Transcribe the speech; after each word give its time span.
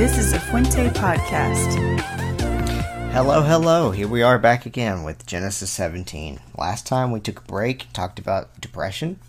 This 0.00 0.16
is 0.16 0.32
a 0.32 0.40
Fuente 0.40 0.88
podcast. 0.88 1.76
Hello, 3.12 3.42
hello. 3.42 3.90
Here 3.90 4.08
we 4.08 4.22
are 4.22 4.38
back 4.38 4.64
again 4.64 5.02
with 5.02 5.26
Genesis 5.26 5.70
17. 5.72 6.40
Last 6.56 6.86
time 6.86 7.12
we 7.12 7.20
took 7.20 7.40
a 7.40 7.42
break, 7.42 7.86
talked 7.92 8.18
about 8.18 8.58
depression. 8.62 9.20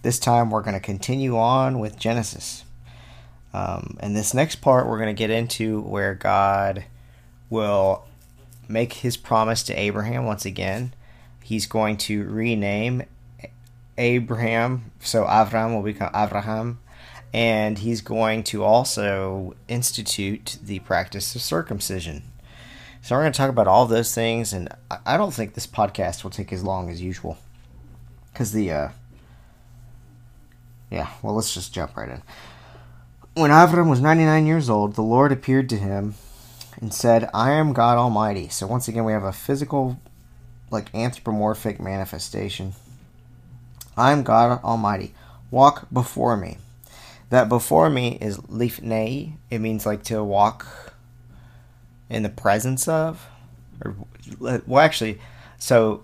This 0.00 0.18
time 0.18 0.48
we're 0.48 0.62
going 0.62 0.72
to 0.72 0.80
continue 0.80 1.36
on 1.36 1.78
with 1.78 1.98
Genesis. 1.98 2.64
Um, 3.52 3.98
and 4.00 4.16
this 4.16 4.32
next 4.32 4.62
part, 4.62 4.86
we're 4.88 4.96
going 4.96 5.14
to 5.14 5.18
get 5.18 5.28
into 5.28 5.82
where 5.82 6.14
God 6.14 6.86
will 7.50 8.06
make 8.66 8.94
his 8.94 9.18
promise 9.18 9.62
to 9.64 9.78
Abraham 9.78 10.24
once 10.24 10.46
again. 10.46 10.94
He's 11.44 11.66
going 11.66 11.98
to 11.98 12.24
rename 12.24 13.02
Abraham, 13.98 14.90
so 15.00 15.24
Avram 15.24 15.74
will 15.74 15.82
become 15.82 16.10
Abraham, 16.14 16.78
and 17.32 17.78
he's 17.78 18.00
going 18.00 18.42
to 18.44 18.64
also 18.64 19.54
institute 19.68 20.58
the 20.62 20.78
practice 20.80 21.34
of 21.34 21.42
circumcision. 21.42 22.22
So 23.02 23.14
we're 23.14 23.22
going 23.22 23.32
to 23.32 23.36
talk 23.36 23.50
about 23.50 23.68
all 23.68 23.86
those 23.86 24.14
things, 24.14 24.52
and 24.52 24.68
I 25.06 25.16
don't 25.16 25.32
think 25.32 25.54
this 25.54 25.66
podcast 25.66 26.24
will 26.24 26.30
take 26.30 26.52
as 26.52 26.64
long 26.64 26.90
as 26.90 27.00
usual, 27.00 27.38
because 28.32 28.52
the, 28.52 28.70
uh, 28.72 28.88
yeah, 30.90 31.10
well, 31.22 31.34
let's 31.34 31.54
just 31.54 31.72
jump 31.72 31.96
right 31.96 32.08
in. 32.08 32.22
When 33.34 33.50
Avram 33.50 33.88
was 33.88 34.00
99 34.00 34.46
years 34.46 34.68
old, 34.68 34.94
the 34.94 35.02
Lord 35.02 35.30
appeared 35.30 35.68
to 35.70 35.76
him 35.76 36.14
and 36.80 36.92
said, 36.92 37.30
I 37.32 37.52
am 37.52 37.72
God 37.72 37.98
Almighty. 37.98 38.48
So 38.48 38.66
once 38.66 38.88
again, 38.88 39.04
we 39.04 39.12
have 39.12 39.24
a 39.24 39.32
physical, 39.32 40.00
like 40.70 40.92
anthropomorphic 40.94 41.80
manifestation. 41.80 42.74
I 43.96 44.12
am 44.12 44.22
God 44.22 44.62
Almighty. 44.62 45.14
Walk 45.50 45.88
before 45.92 46.36
me. 46.36 46.58
That 47.30 47.48
before 47.48 47.90
me 47.90 48.18
is 48.20 48.38
lifnei. 48.38 49.34
It 49.50 49.58
means 49.60 49.84
like 49.84 50.02
to 50.04 50.24
walk 50.24 50.94
in 52.08 52.22
the 52.22 52.28
presence 52.28 52.88
of. 52.88 53.26
Or, 53.84 53.94
well, 54.40 54.80
actually, 54.80 55.20
so 55.58 56.02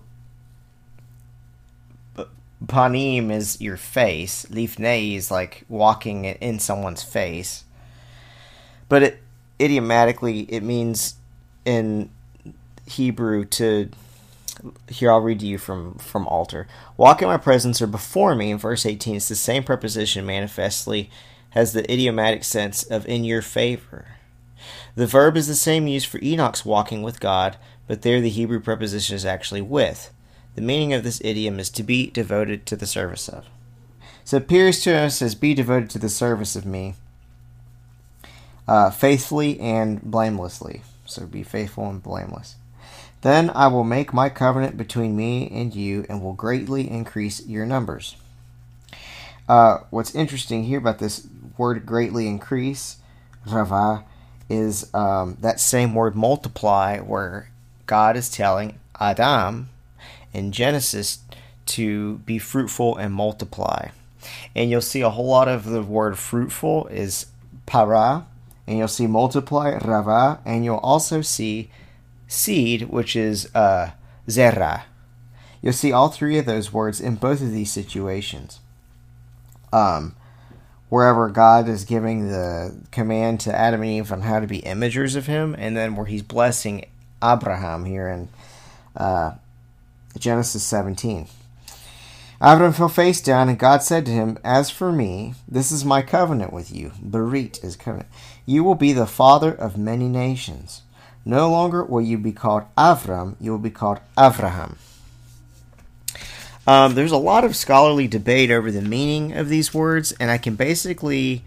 panim 2.65 3.31
is 3.31 3.59
your 3.59 3.77
face. 3.77 4.45
Lifnei 4.49 5.15
is 5.15 5.31
like 5.31 5.65
walking 5.67 6.25
in 6.25 6.59
someone's 6.59 7.03
face. 7.03 7.63
But 8.87 9.03
it 9.03 9.23
idiomatically 9.59 10.41
it 10.41 10.63
means 10.63 11.15
in 11.63 12.09
Hebrew 12.85 13.45
to 13.45 13.89
here 14.87 15.11
I'll 15.11 15.19
read 15.19 15.39
to 15.41 15.47
you 15.47 15.57
from 15.57 15.95
from 15.95 16.27
Alter. 16.27 16.67
Walk 16.97 17.21
in 17.21 17.27
my 17.27 17.37
presence 17.37 17.81
or 17.81 17.87
before 17.87 18.35
me 18.35 18.51
in 18.51 18.57
verse 18.57 18.85
18 18.85 19.15
it's 19.15 19.29
the 19.29 19.35
same 19.35 19.63
preposition 19.63 20.25
manifestly 20.25 21.09
has 21.51 21.73
the 21.73 21.89
idiomatic 21.91 22.43
sense 22.43 22.83
of 22.83 23.07
in 23.07 23.23
your 23.23 23.41
favor. 23.41 24.07
The 24.95 25.07
verb 25.07 25.37
is 25.37 25.47
the 25.47 25.55
same 25.55 25.87
used 25.87 26.07
for 26.07 26.19
Enoch's 26.21 26.65
walking 26.65 27.01
with 27.01 27.19
God, 27.19 27.57
but 27.87 28.01
there 28.01 28.21
the 28.21 28.29
Hebrew 28.29 28.59
preposition 28.59 29.15
is 29.15 29.25
actually 29.25 29.61
with. 29.61 30.11
The 30.55 30.61
meaning 30.61 30.93
of 30.93 31.03
this 31.03 31.21
idiom 31.23 31.59
is 31.59 31.69
to 31.71 31.83
be 31.83 32.09
devoted 32.09 32.65
to 32.65 32.75
the 32.75 32.85
service 32.85 33.27
of. 33.29 33.45
So 34.23 34.37
it 34.37 34.43
appears 34.43 34.81
to 34.81 34.93
us 34.93 35.21
as 35.21 35.35
be 35.35 35.53
devoted 35.53 35.89
to 35.91 35.99
the 35.99 36.09
service 36.09 36.55
of 36.55 36.65
me, 36.65 36.95
uh, 38.67 38.89
faithfully 38.89 39.59
and 39.59 40.01
blamelessly. 40.01 40.81
So 41.05 41.25
be 41.25 41.43
faithful 41.43 41.89
and 41.89 42.01
blameless. 42.01 42.55
Then 43.25 43.49
I 43.55 43.69
will 43.69 43.83
make 43.83 44.13
my 44.13 44.29
covenant 44.29 44.77
between 44.77 45.15
me 45.15 45.49
and 45.49 45.73
you 45.73 46.05
and 46.07 46.21
will 46.21 46.33
greatly 46.33 46.87
increase 46.87 47.43
your 47.47 47.65
numbers. 47.65 48.15
Uh, 49.49 49.79
what's 49.89 50.13
interesting 50.13 50.65
here 50.65 50.77
about 50.77 50.99
this 50.99 51.25
word 51.57 51.87
greatly 51.87 52.27
increase, 52.27 52.97
rava, 53.47 54.03
is 54.47 54.93
um, 54.93 55.37
that 55.41 55.59
same 55.59 55.95
word 55.95 56.15
multiply, 56.15 56.99
where 56.99 57.49
God 57.87 58.15
is 58.15 58.29
telling 58.29 58.77
Adam 58.99 59.69
in 60.31 60.51
Genesis 60.51 61.17
to 61.65 62.19
be 62.27 62.37
fruitful 62.37 62.95
and 62.95 63.11
multiply. 63.11 63.87
And 64.55 64.69
you'll 64.69 64.81
see 64.81 65.01
a 65.01 65.09
whole 65.09 65.29
lot 65.29 65.47
of 65.47 65.65
the 65.65 65.81
word 65.81 66.19
fruitful 66.19 66.85
is 66.91 67.25
para, 67.65 68.27
and 68.67 68.77
you'll 68.77 68.87
see 68.87 69.07
multiply, 69.07 69.79
rava, 69.83 70.41
and 70.45 70.63
you'll 70.63 70.77
also 70.77 71.23
see 71.23 71.71
seed, 72.27 72.83
which 72.83 73.15
is 73.15 73.53
uh, 73.55 73.91
zera. 74.27 74.83
You'll 75.61 75.73
see 75.73 75.91
all 75.91 76.09
three 76.09 76.37
of 76.37 76.45
those 76.45 76.71
words 76.71 77.01
in 77.01 77.15
both 77.15 77.41
of 77.41 77.51
these 77.51 77.71
situations. 77.71 78.59
Um, 79.73 80.15
wherever 80.89 81.29
God 81.29 81.67
is 81.67 81.83
giving 81.83 82.29
the 82.29 82.75
command 82.91 83.39
to 83.41 83.55
Adam 83.55 83.81
and 83.81 83.91
Eve 83.91 84.11
on 84.11 84.21
how 84.21 84.39
to 84.39 84.47
be 84.47 84.61
imagers 84.61 85.15
of 85.15 85.25
Him, 85.25 85.55
and 85.57 85.75
then 85.75 85.95
where 85.95 86.05
He's 86.05 86.21
blessing 86.21 86.85
Abraham 87.23 87.85
here 87.85 88.07
in 88.07 88.29
uh, 88.95 89.35
Genesis 90.17 90.63
17. 90.63 91.27
Abram 92.41 92.73
fell 92.73 92.89
face 92.89 93.21
down, 93.21 93.49
and 93.49 93.57
God 93.57 93.81
said 93.81 94.05
to 94.05 94.11
him, 94.11 94.37
As 94.43 94.69
for 94.69 94.91
me, 94.91 95.35
this 95.47 95.71
is 95.71 95.85
my 95.85 96.01
covenant 96.01 96.51
with 96.51 96.71
you. 96.71 96.91
Berit 97.03 97.63
is 97.63 97.75
covenant. 97.75 98.09
You 98.45 98.63
will 98.63 98.75
be 98.75 98.93
the 98.93 99.07
father 99.07 99.53
of 99.53 99.77
many 99.77 100.09
nations. 100.09 100.81
No 101.25 101.49
longer 101.49 101.83
will 101.83 102.01
you 102.01 102.19
be 102.19 102.31
called 102.31 102.63
Avram, 102.77 103.35
you 103.41 103.51
will 103.51 103.57
be 103.57 103.71
called 103.71 103.99
Avraham. 104.15 104.77
Um, 106.67 106.95
there's 106.95 107.11
a 107.11 107.17
lot 107.17 107.43
of 107.43 107.55
scholarly 107.55 108.07
debate 108.07 108.51
over 108.51 108.71
the 108.71 108.81
meaning 108.81 109.33
of 109.33 109.49
these 109.49 109.73
words, 109.73 110.11
and 110.13 110.31
I 110.31 110.37
can 110.37 110.55
basically 110.55 111.43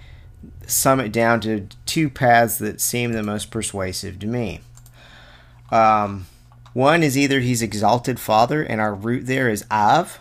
sum 0.67 1.01
it 1.01 1.13
down 1.13 1.41
to 1.41 1.69
two 1.87 2.11
paths 2.11 2.59
that 2.59 2.81
seem 2.81 3.13
the 3.13 3.23
most 3.23 3.51
persuasive 3.51 4.19
to 4.21 4.27
me. 4.27 4.61
Um, 5.71 6.27
one 6.73 7.03
is 7.03 7.19
either 7.19 7.41
he's 7.41 7.63
exalted 7.63 8.21
father, 8.21 8.63
and 8.63 8.81
our 8.81 8.95
root 8.95 9.27
there 9.27 9.49
is 9.49 9.65
Av, 9.71 10.21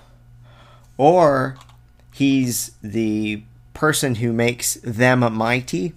or 0.97 1.57
he's 2.13 2.71
the 2.81 3.43
person 3.73 4.15
who 4.15 4.33
makes 4.33 4.75
them 4.75 5.19
mighty. 5.33 5.93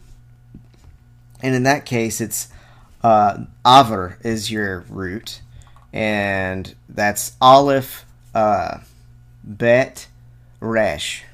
And 1.43 1.54
in 1.54 1.62
that 1.62 1.87
case, 1.87 2.20
it's 2.20 2.49
uh, 3.03 3.44
Avar 3.65 4.19
is 4.22 4.50
your 4.50 4.81
root, 4.88 5.41
and 5.93 6.75
that's 6.88 7.37
Aleph, 7.41 8.05
uh, 8.34 8.78
Bet, 9.43 10.09
Resh. 10.61 11.25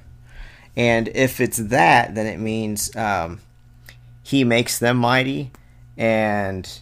And 0.77 1.09
if 1.09 1.41
it's 1.41 1.57
that, 1.57 2.15
then 2.15 2.27
it 2.27 2.39
means 2.39 2.95
um, 2.97 3.41
he 4.23 4.45
makes 4.45 4.79
them 4.79 4.99
mighty, 4.99 5.51
and 5.97 6.81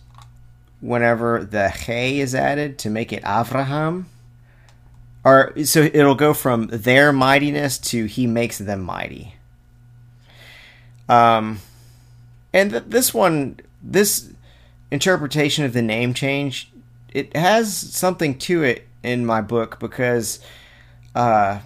whenever 0.80 1.44
the 1.44 1.70
He 1.70 2.20
is 2.20 2.34
added 2.34 2.78
to 2.78 2.90
make 2.90 3.12
it 3.12 3.22
Avraham, 3.22 4.04
or 5.24 5.54
so 5.64 5.80
it'll 5.80 6.14
go 6.14 6.34
from 6.34 6.66
their 6.66 7.12
mightiness 7.12 7.78
to 7.78 8.04
he 8.04 8.26
makes 8.26 8.58
them 8.58 8.82
mighty. 8.82 9.34
Um, 11.08 11.60
and 12.52 12.70
th- 12.70 12.84
this 12.86 13.14
one, 13.14 13.60
this 13.82 14.33
interpretation 14.94 15.64
of 15.64 15.72
the 15.72 15.82
name 15.82 16.14
change, 16.14 16.70
it 17.12 17.36
has 17.36 17.76
something 17.76 18.38
to 18.38 18.62
it 18.62 18.86
in 19.02 19.26
my 19.26 19.40
book 19.40 19.78
because, 19.78 20.40
uh, 21.14 21.58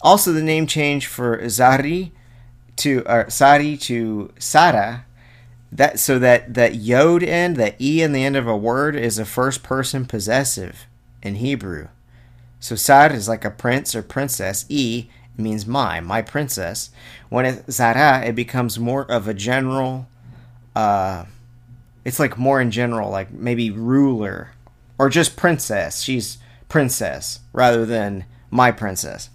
also 0.00 0.32
the 0.32 0.42
name 0.42 0.66
change 0.66 1.06
for 1.06 1.38
Zari 1.38 2.12
to 2.76 3.02
or 3.06 3.28
Sari 3.28 3.76
to 3.78 4.30
Sara 4.38 5.04
that 5.72 5.98
so 5.98 6.18
that 6.18 6.54
that 6.54 6.76
yod 6.76 7.22
end 7.22 7.56
that 7.56 7.80
e 7.80 8.02
in 8.02 8.12
the 8.12 8.24
end 8.24 8.36
of 8.36 8.46
a 8.46 8.56
word 8.56 8.94
is 8.94 9.18
a 9.18 9.24
first 9.24 9.62
person 9.62 10.06
possessive 10.06 10.86
in 11.22 11.36
Hebrew. 11.36 11.88
So 12.60 12.76
Sar 12.76 13.12
is 13.12 13.28
like 13.28 13.44
a 13.44 13.50
prince 13.50 13.94
or 13.94 14.02
princess. 14.02 14.64
E 14.68 15.08
means 15.36 15.66
my, 15.66 16.00
my 16.00 16.22
princess. 16.22 16.90
When 17.28 17.46
it's 17.46 17.72
Zara, 17.72 18.24
it 18.24 18.34
becomes 18.34 18.78
more 18.78 19.10
of 19.10 19.28
a 19.28 19.34
general. 19.34 20.08
Uh, 20.76 21.24
it's 22.08 22.18
like 22.18 22.38
more 22.38 22.58
in 22.58 22.70
general, 22.70 23.10
like 23.10 23.30
maybe 23.30 23.70
ruler 23.70 24.52
or 24.98 25.10
just 25.10 25.36
princess. 25.36 26.00
She's 26.00 26.38
princess 26.66 27.40
rather 27.52 27.84
than 27.84 28.24
my 28.50 28.72
princess, 28.72 29.28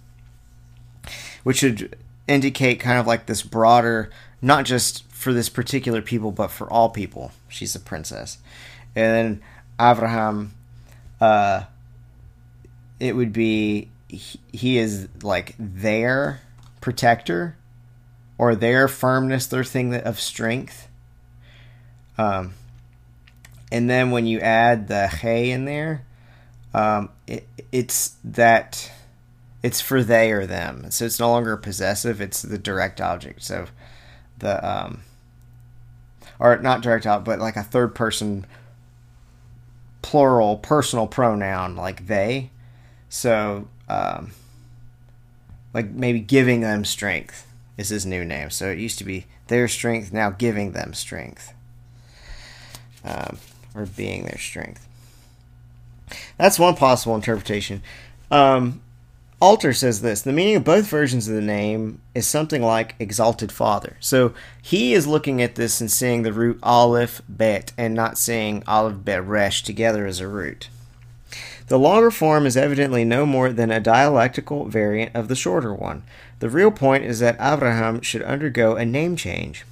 which 1.44 1.58
should 1.58 1.96
indicate 2.26 2.80
kind 2.80 2.98
of 2.98 3.06
like 3.06 3.26
this 3.26 3.42
broader, 3.42 4.10
not 4.42 4.64
just 4.64 5.08
for 5.12 5.32
this 5.32 5.48
particular 5.48 6.02
people, 6.02 6.32
but 6.32 6.48
for 6.48 6.68
all 6.68 6.88
people. 6.88 7.30
She's 7.48 7.76
a 7.76 7.80
princess. 7.80 8.38
And 8.96 9.14
then 9.14 9.42
Abraham, 9.80 10.52
uh, 11.20 11.66
it 12.98 13.14
would 13.14 13.32
be 13.32 13.88
he, 14.08 14.40
he 14.52 14.78
is 14.78 15.06
like 15.22 15.54
their 15.60 16.40
protector 16.80 17.56
or 18.36 18.56
their 18.56 18.88
firmness, 18.88 19.46
their 19.46 19.62
thing 19.62 19.94
of 19.94 20.18
strength. 20.18 20.88
Um, 22.18 22.54
and 23.74 23.90
then 23.90 24.12
when 24.12 24.24
you 24.24 24.38
add 24.38 24.86
the 24.86 25.08
hey 25.08 25.50
in 25.50 25.64
there, 25.64 26.06
um, 26.72 27.10
it, 27.26 27.48
it's 27.72 28.14
that 28.22 28.88
it's 29.64 29.80
for 29.80 30.04
they 30.04 30.30
or 30.30 30.46
them. 30.46 30.92
So 30.92 31.04
it's 31.04 31.18
no 31.18 31.32
longer 31.32 31.56
possessive; 31.56 32.20
it's 32.20 32.40
the 32.40 32.56
direct 32.56 33.00
object. 33.00 33.42
So 33.42 33.66
the 34.38 34.64
um, 34.64 35.00
or 36.38 36.56
not 36.58 36.82
direct 36.82 37.04
object, 37.04 37.24
but 37.24 37.40
like 37.40 37.56
a 37.56 37.64
third 37.64 37.96
person 37.96 38.46
plural 40.02 40.56
personal 40.58 41.08
pronoun 41.08 41.74
like 41.74 42.06
they. 42.06 42.52
So, 43.08 43.66
um, 43.88 44.30
like 45.72 45.90
maybe 45.90 46.20
giving 46.20 46.60
them 46.60 46.84
strength 46.84 47.44
is 47.76 47.88
his 47.88 48.06
new 48.06 48.24
name. 48.24 48.50
So 48.50 48.70
it 48.70 48.78
used 48.78 48.98
to 48.98 49.04
be 49.04 49.26
their 49.48 49.66
strength, 49.66 50.12
now 50.12 50.30
giving 50.30 50.72
them 50.72 50.94
strength. 50.94 51.52
Um, 53.04 53.38
or 53.74 53.86
being 53.86 54.24
their 54.24 54.38
strength. 54.38 54.86
That's 56.38 56.58
one 56.58 56.76
possible 56.76 57.14
interpretation. 57.14 57.82
Um, 58.30 58.80
Alter 59.40 59.72
says 59.72 60.00
this 60.00 60.22
the 60.22 60.32
meaning 60.32 60.56
of 60.56 60.64
both 60.64 60.86
versions 60.86 61.28
of 61.28 61.34
the 61.34 61.42
name 61.42 62.00
is 62.14 62.26
something 62.26 62.62
like 62.62 62.94
exalted 62.98 63.52
father. 63.52 63.96
So 64.00 64.32
he 64.62 64.94
is 64.94 65.06
looking 65.06 65.42
at 65.42 65.56
this 65.56 65.80
and 65.80 65.90
seeing 65.90 66.22
the 66.22 66.32
root 66.32 66.58
aleph 66.62 67.20
bet 67.28 67.72
and 67.76 67.94
not 67.94 68.16
seeing 68.16 68.62
aleph 68.66 69.04
bet 69.04 69.26
resh 69.26 69.62
together 69.62 70.06
as 70.06 70.20
a 70.20 70.28
root. 70.28 70.68
The 71.66 71.78
longer 71.78 72.10
form 72.10 72.46
is 72.46 72.56
evidently 72.56 73.04
no 73.04 73.24
more 73.24 73.50
than 73.52 73.70
a 73.70 73.80
dialectical 73.80 74.66
variant 74.66 75.14
of 75.14 75.28
the 75.28 75.36
shorter 75.36 75.74
one. 75.74 76.04
The 76.40 76.50
real 76.50 76.70
point 76.70 77.04
is 77.04 77.20
that 77.20 77.36
Abraham 77.40 78.02
should 78.02 78.22
undergo 78.22 78.76
a 78.76 78.84
name 78.84 79.16
change. 79.16 79.64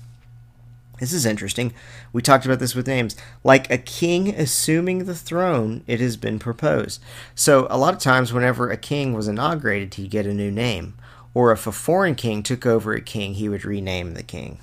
This 1.02 1.12
is 1.12 1.26
interesting. 1.26 1.74
We 2.12 2.22
talked 2.22 2.44
about 2.44 2.60
this 2.60 2.76
with 2.76 2.86
names. 2.86 3.16
Like 3.42 3.68
a 3.72 3.76
king 3.76 4.28
assuming 4.28 5.04
the 5.04 5.16
throne, 5.16 5.82
it 5.88 5.98
has 5.98 6.16
been 6.16 6.38
proposed. 6.38 7.02
So, 7.34 7.66
a 7.68 7.76
lot 7.76 7.92
of 7.92 7.98
times, 7.98 8.32
whenever 8.32 8.70
a 8.70 8.76
king 8.76 9.12
was 9.12 9.26
inaugurated, 9.26 9.94
he'd 9.94 10.12
get 10.12 10.26
a 10.26 10.32
new 10.32 10.52
name. 10.52 10.94
Or 11.34 11.50
if 11.50 11.66
a 11.66 11.72
foreign 11.72 12.14
king 12.14 12.44
took 12.44 12.66
over 12.66 12.92
a 12.92 13.00
king, 13.00 13.34
he 13.34 13.48
would 13.48 13.64
rename 13.64 14.14
the 14.14 14.22
king. 14.22 14.60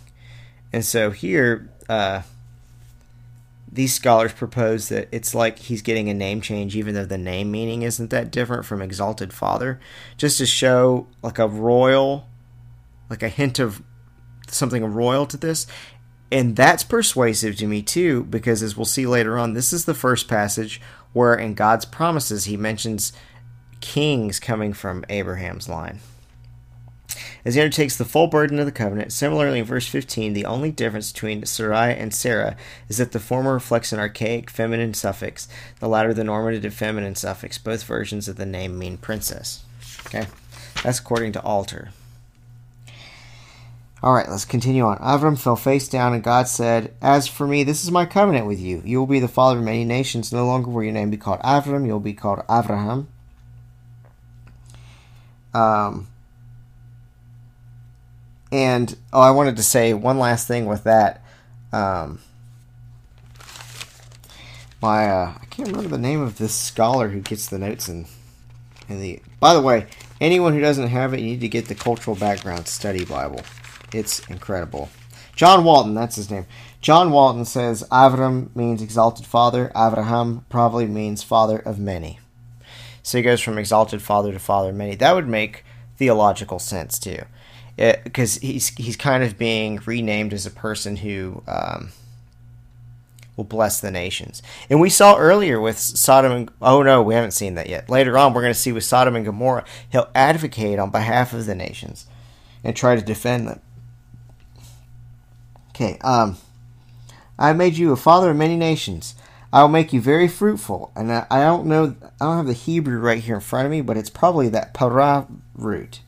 And 0.72 0.86
so 0.86 1.12
here, 1.12 1.70
uh, 1.90 2.22
these 3.70 3.94
scholars 3.94 4.32
propose 4.32 4.88
that 4.88 5.10
it's 5.12 5.36
like 5.36 5.60
he's 5.60 5.82
getting 5.82 6.08
a 6.08 6.14
name 6.14 6.40
change, 6.40 6.74
even 6.74 6.96
though 6.96 7.04
the 7.04 7.18
name 7.18 7.52
meaning 7.52 7.82
isn't 7.82 8.12
that 8.12 8.32
different 8.32 8.66
from 8.66 8.82
exalted 8.82 9.34
father, 9.34 9.78
just 10.16 10.38
to 10.38 10.46
show 10.46 11.06
like 11.22 11.38
a 11.38 11.50
royal, 11.50 12.28
like 13.10 13.24
a 13.24 13.30
hint 13.30 13.60
of 13.60 13.84
something 14.48 14.86
royal 14.86 15.26
to 15.26 15.38
this. 15.38 15.68
And 16.32 16.56
that's 16.56 16.84
persuasive 16.84 17.56
to 17.58 17.68
me 17.68 17.82
too, 17.82 18.24
because 18.24 18.62
as 18.62 18.78
we'll 18.78 18.86
see 18.86 19.06
later 19.06 19.38
on, 19.38 19.54
this 19.54 19.74
is 19.74 19.86
the 19.86 19.94
first 19.94 20.28
passage 20.28 20.80
where 21.14 21.34
in 21.34 21.56
God's 21.56 21.86
promises 21.86 22.46
he 22.46 22.56
mentions 22.56 23.14
kings 23.82 24.40
coming 24.40 24.74
from 24.74 25.06
Abraham's 25.10 25.68
line. 25.68 26.00
As 27.44 27.56
he 27.56 27.62
undertakes 27.62 27.96
the 27.96 28.06
full 28.06 28.28
burden 28.28 28.60
of 28.60 28.66
the 28.66 28.72
covenant, 28.72 29.12
similarly 29.12 29.60
in 29.60 29.66
verse 29.66 29.88
15, 29.88 30.34
the 30.34 30.46
only 30.46 30.72
difference 30.72 31.12
between 31.12 31.46
Sarai 31.46 31.96
and 31.96 32.14
Sarah 32.14 32.56
is 32.90 32.98
that 32.98 33.12
the 33.12 33.20
former 33.20 33.54
reflects 33.54 33.92
an 33.92 34.00
archaic 34.00 34.50
feminine 34.50 34.94
suffix, 34.94 35.48
the 35.80 35.88
latter 35.88 36.14
the 36.14 36.24
normative 36.24 36.74
feminine 36.74 37.16
suffix. 37.16 37.58
Both 37.58 37.84
versions 37.84 38.28
of 38.28 38.36
the 38.36 38.46
name 38.46 38.78
mean 38.78 38.98
princess. 38.98 39.64
Okay? 40.06 40.28
That's 40.84 41.00
according 41.00 41.32
to 41.34 41.42
Alter. 41.42 41.90
All 44.02 44.14
right, 44.14 44.30
let's 44.30 44.46
continue 44.46 44.86
on. 44.86 44.98
Avram 45.00 45.38
fell 45.38 45.58
face 45.58 45.90
down, 45.90 46.14
and 46.14 46.24
God 46.24 46.48
said, 46.48 46.94
As 47.02 47.28
for 47.28 47.46
me, 47.46 47.64
this 47.64 47.84
is 47.84 47.92
my 47.92 48.06
covenant 48.06 48.48
with 48.48 48.60
you. 48.60 48.82
You 48.86 49.00
will 49.00 49.08
be 49.08 49.20
the 49.20 49.28
father 49.28 49.60
of 49.60 49.66
many 49.66 49.84
nations. 49.84 50.32
No 50.32 50.46
longer 50.46 50.70
will 50.70 50.84
your 50.84 50.94
name 50.94 51.10
be 51.10 51.18
called 51.18 51.42
Avram, 51.42 51.86
you 51.86 51.92
will 51.92 52.00
be 52.00 52.14
called 52.14 52.40
Avraham. 52.48 53.08
Um, 55.54 56.08
and, 58.52 58.96
oh, 59.12 59.20
I 59.20 59.32
wanted 59.32 59.58
to 59.58 59.64
say 59.64 59.94
one 59.94 60.18
last 60.18 60.48
thing 60.48 60.66
with 60.66 60.86
that. 60.86 61.22
Um, 61.74 62.20
my, 64.82 65.10
uh, 65.10 65.34
I 65.42 65.46
can't 65.46 65.68
remember 65.68 65.90
the 65.90 65.98
name 65.98 66.22
of 66.22 66.38
this 66.38 66.54
scholar 66.54 67.10
who 67.10 67.20
gets 67.20 67.48
the 67.48 67.60
notes 67.60 67.90
in, 67.90 68.06
in 68.88 69.02
the. 69.02 69.22
By 69.42 69.54
the 69.54 69.62
way, 69.62 69.88
anyone 70.22 70.54
who 70.54 70.62
doesn't 70.62 70.88
have 70.88 71.14
it, 71.14 71.20
you 71.20 71.26
need 71.26 71.42
to 71.42 71.50
get 71.50 71.68
the 71.68 71.76
Cultural 71.76 72.16
Background 72.16 72.68
Study 72.68 73.04
Bible. 73.04 73.42
It's 73.94 74.20
incredible. 74.28 74.90
John 75.36 75.64
Walton, 75.64 75.94
that's 75.94 76.18
his 76.18 76.30
name. 76.30 76.46
John 76.82 77.12
Walton 77.12 77.46
says 77.46 77.84
Avram 77.92 78.56
means 78.56 78.82
exalted 78.82 79.26
father. 79.26 79.72
Avraham 79.76 80.44
probably 80.50 80.86
means 80.86 81.24
father 81.24 81.58
of 81.60 81.80
many. 81.80 82.20
So 83.04 83.18
he 83.18 83.24
goes 83.24 83.42
from 83.42 83.58
exalted 83.58 84.02
father 84.02 84.32
to 84.32 84.40
father 84.40 84.70
of 84.70 84.76
many. 84.76 84.96
That 84.96 85.16
would 85.16 85.28
make 85.28 85.64
theological 85.98 86.60
sense 86.60 87.00
too, 87.00 87.24
because 87.78 88.36
he's 88.36 88.70
he's 88.70 88.96
kind 88.96 89.24
of 89.24 89.38
being 89.38 89.80
renamed 89.86 90.34
as 90.34 90.46
a 90.46 90.52
person 90.52 90.98
who 90.98 91.42
um, 91.48 91.92
will 93.36 93.46
bless 93.46 93.80
the 93.80 93.92
nations. 93.92 94.44
And 94.70 94.80
we 94.80 94.90
saw 94.90 95.18
earlier 95.18 95.60
with 95.60 95.80
Sodom 95.80 96.32
and 96.32 96.52
oh 96.62 96.84
no, 96.84 97.02
we 97.02 97.14
haven't 97.16 97.32
seen 97.32 97.56
that 97.56 97.70
yet. 97.70 97.90
Later 97.90 98.18
on, 98.18 98.34
we're 98.34 98.42
going 98.42 98.54
to 98.54 98.60
see 98.60 98.72
with 98.72 98.84
Sodom 98.84 99.16
and 99.16 99.26
Gomorrah, 99.26 99.66
he'll 99.90 100.10
advocate 100.14 100.80
on 100.80 100.92
behalf 100.92 101.34
of 101.34 101.46
the 101.46 101.56
nations 101.56 102.06
and 102.64 102.76
try 102.76 102.96
to 102.96 103.02
defend 103.02 103.48
them. 103.48 103.62
Okay, 105.82 105.98
um, 106.00 106.36
I 107.38 107.54
made 107.54 107.78
you 107.78 107.94
a 107.94 107.96
father 107.96 108.32
of 108.32 108.36
many 108.36 108.58
nations. 108.58 109.16
I 109.54 109.62
will 109.62 109.70
make 109.70 109.94
you 109.94 110.02
very 110.02 110.28
fruitful. 110.28 110.92
And 110.94 111.10
I, 111.10 111.26
I, 111.32 111.40
don't 111.40 111.68
know, 111.68 111.96
I 112.20 112.26
don't 112.26 112.36
have 112.36 112.48
the 112.48 112.54
Hebrew 112.54 113.00
right 113.00 113.24
here 113.24 113.36
in 113.36 113.42
front 113.42 113.66
of 113.66 113.72
me, 113.72 113.80
but 113.80 113.96
it's 113.96 114.10
probably 114.10 114.50
that 114.50 114.74
para 114.74 115.26
root, 115.56 116.02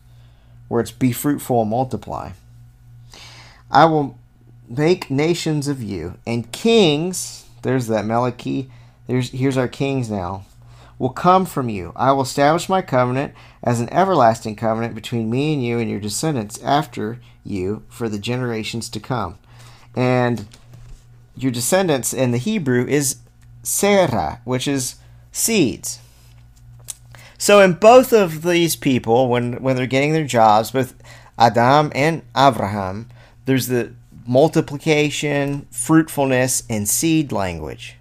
where 0.68 0.81
it's 0.81 0.91
be 0.91 1.13
fruitful 1.13 1.62
and 1.62 1.69
multiply. 1.69 2.31
I 3.71 3.85
will 3.85 4.18
make 4.68 5.09
nations 5.09 5.69
of 5.69 5.81
you, 5.81 6.17
and 6.27 6.51
kings, 6.51 7.45
there's 7.62 7.88
that 7.88 8.06
Malachi, 8.06 8.69
there's, 9.07 9.29
here's 9.29 9.56
our 9.56 9.69
kings 9.69 10.12
now, 10.12 10.44
will 11.00 11.12
come 11.12 11.45
from 11.45 11.69
you. 11.69 11.94
I 11.95 12.12
will 12.12 12.24
establish 12.24 12.67
my 12.67 12.81
covenant 12.81 13.33
as 13.63 13.79
an 13.79 13.88
everlasting 13.94 14.57
covenant 14.57 14.95
between 14.95 15.29
me 15.29 15.53
and 15.53 15.63
you 15.63 15.79
and 15.79 15.89
your 15.89 16.01
descendants 16.01 16.62
after 16.62 17.21
you 17.45 17.85
for 17.88 18.09
the 18.09 18.19
generations 18.19 18.89
to 18.89 19.00
come 19.00 19.38
and 19.95 20.45
your 21.35 21.51
descendants 21.51 22.13
in 22.13 22.31
the 22.31 22.38
Hebrew 22.38 22.85
is 22.85 23.17
zera, 23.63 24.39
which 24.43 24.67
is 24.67 24.95
seeds. 25.31 25.99
So 27.38 27.59
in 27.59 27.73
both 27.73 28.13
of 28.13 28.43
these 28.43 28.75
people, 28.75 29.27
when 29.27 29.61
when 29.63 29.75
they're 29.75 29.88
getting 29.88 30.13
their 30.13 30.25
jobs, 30.25 30.71
both 30.71 30.93
Adam 31.39 31.91
and 31.95 32.21
Abraham, 32.38 33.09
there's 33.45 33.67
the 33.67 33.93
multiplication, 34.27 35.65
fruitfulness, 35.71 36.63
and 36.69 36.88
seed 36.88 37.31
language. 37.31 37.95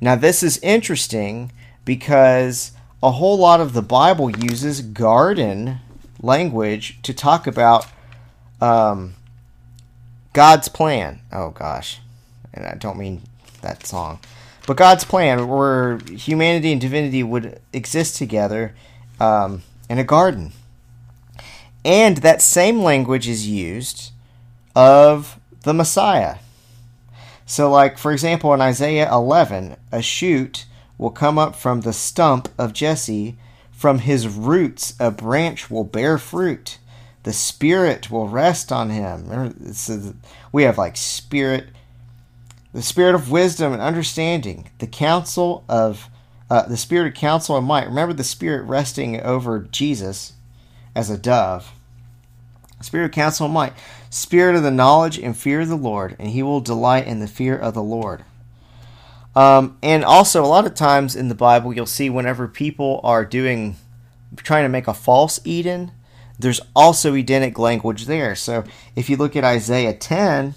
Now 0.00 0.16
this 0.16 0.42
is 0.42 0.58
interesting 0.58 1.52
because 1.84 2.72
a 3.02 3.12
whole 3.12 3.38
lot 3.38 3.60
of 3.60 3.72
the 3.72 3.82
Bible 3.82 4.30
uses 4.30 4.82
garden 4.82 5.78
language 6.20 6.98
to 7.02 7.14
talk 7.14 7.46
about 7.46 7.86
um, 8.60 9.14
God's 10.34 10.68
plan. 10.68 11.20
Oh 11.32 11.50
gosh, 11.50 12.00
and 12.52 12.66
I 12.66 12.74
don't 12.74 12.98
mean 12.98 13.22
that 13.62 13.86
song, 13.86 14.18
but 14.66 14.76
God's 14.76 15.04
plan, 15.04 15.48
where 15.48 15.98
humanity 16.10 16.72
and 16.72 16.80
divinity 16.80 17.22
would 17.22 17.60
exist 17.72 18.16
together 18.16 18.74
um, 19.18 19.62
in 19.88 19.98
a 19.98 20.04
garden, 20.04 20.52
and 21.84 22.18
that 22.18 22.42
same 22.42 22.80
language 22.80 23.28
is 23.28 23.48
used 23.48 24.10
of 24.74 25.38
the 25.62 25.72
Messiah. 25.72 26.36
So, 27.46 27.70
like 27.70 27.96
for 27.96 28.10
example, 28.10 28.52
in 28.52 28.60
Isaiah 28.60 29.10
11, 29.10 29.76
a 29.92 30.02
shoot 30.02 30.66
will 30.98 31.10
come 31.10 31.38
up 31.38 31.54
from 31.54 31.82
the 31.82 31.92
stump 31.92 32.48
of 32.58 32.72
Jesse. 32.72 33.38
From 33.70 33.98
his 33.98 34.26
roots, 34.26 34.94
a 34.98 35.10
branch 35.10 35.70
will 35.70 35.84
bear 35.84 36.16
fruit 36.16 36.78
the 37.24 37.32
Spirit 37.32 38.10
will 38.10 38.28
rest 38.28 38.70
on 38.70 38.90
him. 38.90 39.28
Remember, 39.28 40.14
we 40.52 40.62
have 40.62 40.78
like 40.78 40.96
Spirit, 40.96 41.66
the 42.72 42.82
Spirit 42.82 43.14
of 43.14 43.30
wisdom 43.30 43.72
and 43.72 43.82
understanding, 43.82 44.70
the 44.78 44.86
counsel 44.86 45.64
of 45.68 46.08
uh, 46.50 46.62
the 46.62 46.76
Spirit 46.76 47.08
of 47.08 47.14
counsel 47.14 47.56
and 47.56 47.66
might. 47.66 47.88
Remember 47.88 48.12
the 48.12 48.22
Spirit 48.22 48.64
resting 48.64 49.20
over 49.20 49.60
Jesus 49.60 50.34
as 50.94 51.10
a 51.10 51.18
dove. 51.18 51.72
Spirit 52.80 53.06
of 53.06 53.12
counsel 53.12 53.46
and 53.46 53.54
might, 53.54 53.72
Spirit 54.10 54.54
of 54.54 54.62
the 54.62 54.70
knowledge 54.70 55.18
and 55.18 55.36
fear 55.36 55.60
of 55.60 55.68
the 55.68 55.76
Lord, 55.76 56.14
and 56.18 56.28
He 56.28 56.42
will 56.42 56.60
delight 56.60 57.06
in 57.06 57.20
the 57.20 57.26
fear 57.26 57.56
of 57.56 57.72
the 57.72 57.82
Lord. 57.82 58.24
Um, 59.34 59.78
and 59.82 60.04
also, 60.04 60.44
a 60.44 60.46
lot 60.46 60.66
of 60.66 60.74
times 60.74 61.16
in 61.16 61.28
the 61.28 61.34
Bible, 61.34 61.72
you'll 61.72 61.86
see 61.86 62.10
whenever 62.10 62.46
people 62.46 63.00
are 63.02 63.24
doing, 63.24 63.76
trying 64.36 64.64
to 64.64 64.68
make 64.68 64.86
a 64.86 64.94
false 64.94 65.40
Eden, 65.44 65.90
there's 66.38 66.60
also 66.74 67.14
Edenic 67.14 67.58
language 67.58 68.06
there. 68.06 68.34
So 68.34 68.64
if 68.96 69.08
you 69.08 69.16
look 69.16 69.36
at 69.36 69.44
Isaiah 69.44 69.94
10, 69.94 70.54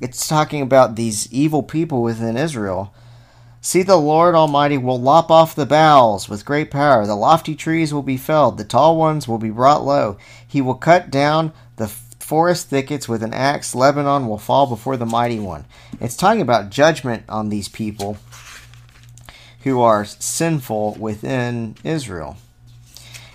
it's 0.00 0.28
talking 0.28 0.62
about 0.62 0.96
these 0.96 1.30
evil 1.32 1.62
people 1.62 2.02
within 2.02 2.36
Israel. 2.36 2.94
See, 3.60 3.82
the 3.82 3.96
Lord 3.96 4.34
Almighty 4.34 4.78
will 4.78 4.98
lop 4.98 5.30
off 5.30 5.54
the 5.54 5.66
boughs 5.66 6.28
with 6.28 6.46
great 6.46 6.70
power. 6.70 7.04
The 7.06 7.14
lofty 7.14 7.54
trees 7.54 7.92
will 7.92 8.02
be 8.02 8.16
felled, 8.16 8.56
the 8.56 8.64
tall 8.64 8.96
ones 8.96 9.28
will 9.28 9.38
be 9.38 9.50
brought 9.50 9.84
low. 9.84 10.16
He 10.46 10.62
will 10.62 10.74
cut 10.74 11.10
down 11.10 11.52
the 11.76 11.88
forest 12.30 12.68
thickets 12.68 13.08
with 13.08 13.22
an 13.22 13.34
axe, 13.34 13.74
Lebanon 13.74 14.28
will 14.28 14.38
fall 14.38 14.66
before 14.66 14.96
the 14.96 15.04
mighty 15.04 15.40
one. 15.40 15.64
It's 16.00 16.16
talking 16.16 16.40
about 16.40 16.70
judgment 16.70 17.24
on 17.28 17.48
these 17.48 17.68
people 17.68 18.18
who 19.64 19.80
are 19.80 20.04
sinful 20.04 20.96
within 20.98 21.74
Israel. 21.84 22.38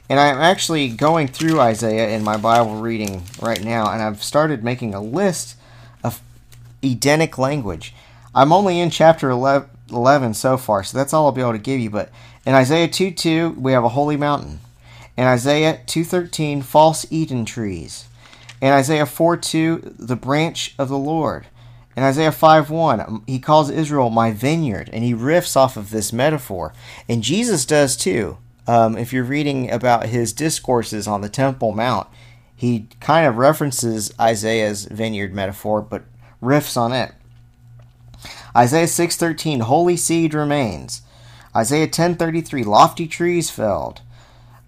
And 0.08 0.20
I'm 0.20 0.38
actually 0.38 0.90
going 0.90 1.28
through 1.28 1.60
Isaiah 1.60 2.16
in 2.16 2.24
my 2.24 2.38
Bible 2.38 2.76
reading 2.76 3.24
right 3.42 3.64
now, 3.64 3.92
and 3.92 4.04
I've 4.04 4.24
started 4.24 4.64
making 4.64 4.94
a 4.94 5.02
list 5.02 5.56
of 6.04 6.22
Edenic 6.84 7.40
language. 7.40 7.94
I'm 8.36 8.54
only 8.54 8.80
in 8.80 8.92
chapter 8.92 9.32
11 9.32 10.34
so 10.36 10.58
far, 10.58 10.84
so 10.84 10.96
that's 10.96 11.12
all 11.12 11.26
I'll 11.26 11.32
be 11.32 11.42
able 11.42 11.54
to 11.54 11.58
give 11.58 11.80
you. 11.80 11.90
But 11.90 12.12
in 12.46 12.54
Isaiah 12.54 12.88
2 12.88 13.12
2, 13.12 13.56
we 13.58 13.72
have 13.72 13.84
a 13.84 13.90
holy 13.90 14.16
mountain. 14.18 14.60
In 15.18 15.26
Isaiah 15.26 15.80
2.13, 15.88 16.64
false 16.64 17.06
Eden 17.10 17.46
trees. 17.46 18.08
In 18.62 18.72
Isaiah 18.72 19.06
4.2, 19.06 19.96
the 19.98 20.16
branch 20.16 20.76
of 20.78 20.90
the 20.90 20.98
Lord. 20.98 21.48
In 21.96 22.04
Isaiah 22.04 22.32
5.1, 22.32 23.08
um, 23.08 23.24
he 23.26 23.40
calls 23.40 23.70
Israel 23.70 24.10
my 24.10 24.32
vineyard, 24.32 24.90
and 24.92 25.04
he 25.04 25.14
riffs 25.14 25.56
off 25.56 25.78
of 25.78 25.90
this 25.90 26.12
metaphor. 26.12 26.74
And 27.08 27.24
Jesus 27.24 27.66
does 27.66 27.96
too. 27.96 28.38
Um, 28.68 28.98
if 28.98 29.14
you're 29.14 29.24
reading 29.24 29.70
about 29.70 30.08
his 30.08 30.34
discourses 30.34 31.08
on 31.08 31.22
the 31.22 31.30
Temple 31.30 31.72
Mount, 31.72 32.08
he 32.56 32.88
kind 33.00 33.28
of 33.28 33.38
references 33.38 34.12
Isaiah's 34.20 34.86
vineyard 34.86 35.34
metaphor, 35.34 35.82
but 35.82 36.04
riffs 36.42 36.78
on 36.78 36.92
it. 36.92 37.14
Isaiah 38.56 38.88
6:13 38.88 39.62
holy 39.62 39.98
seed 39.98 40.34
remains. 40.34 41.02
Isaiah 41.56 41.88
10:33 41.88 42.64
lofty 42.64 43.08
trees 43.08 43.50
felled. 43.50 44.02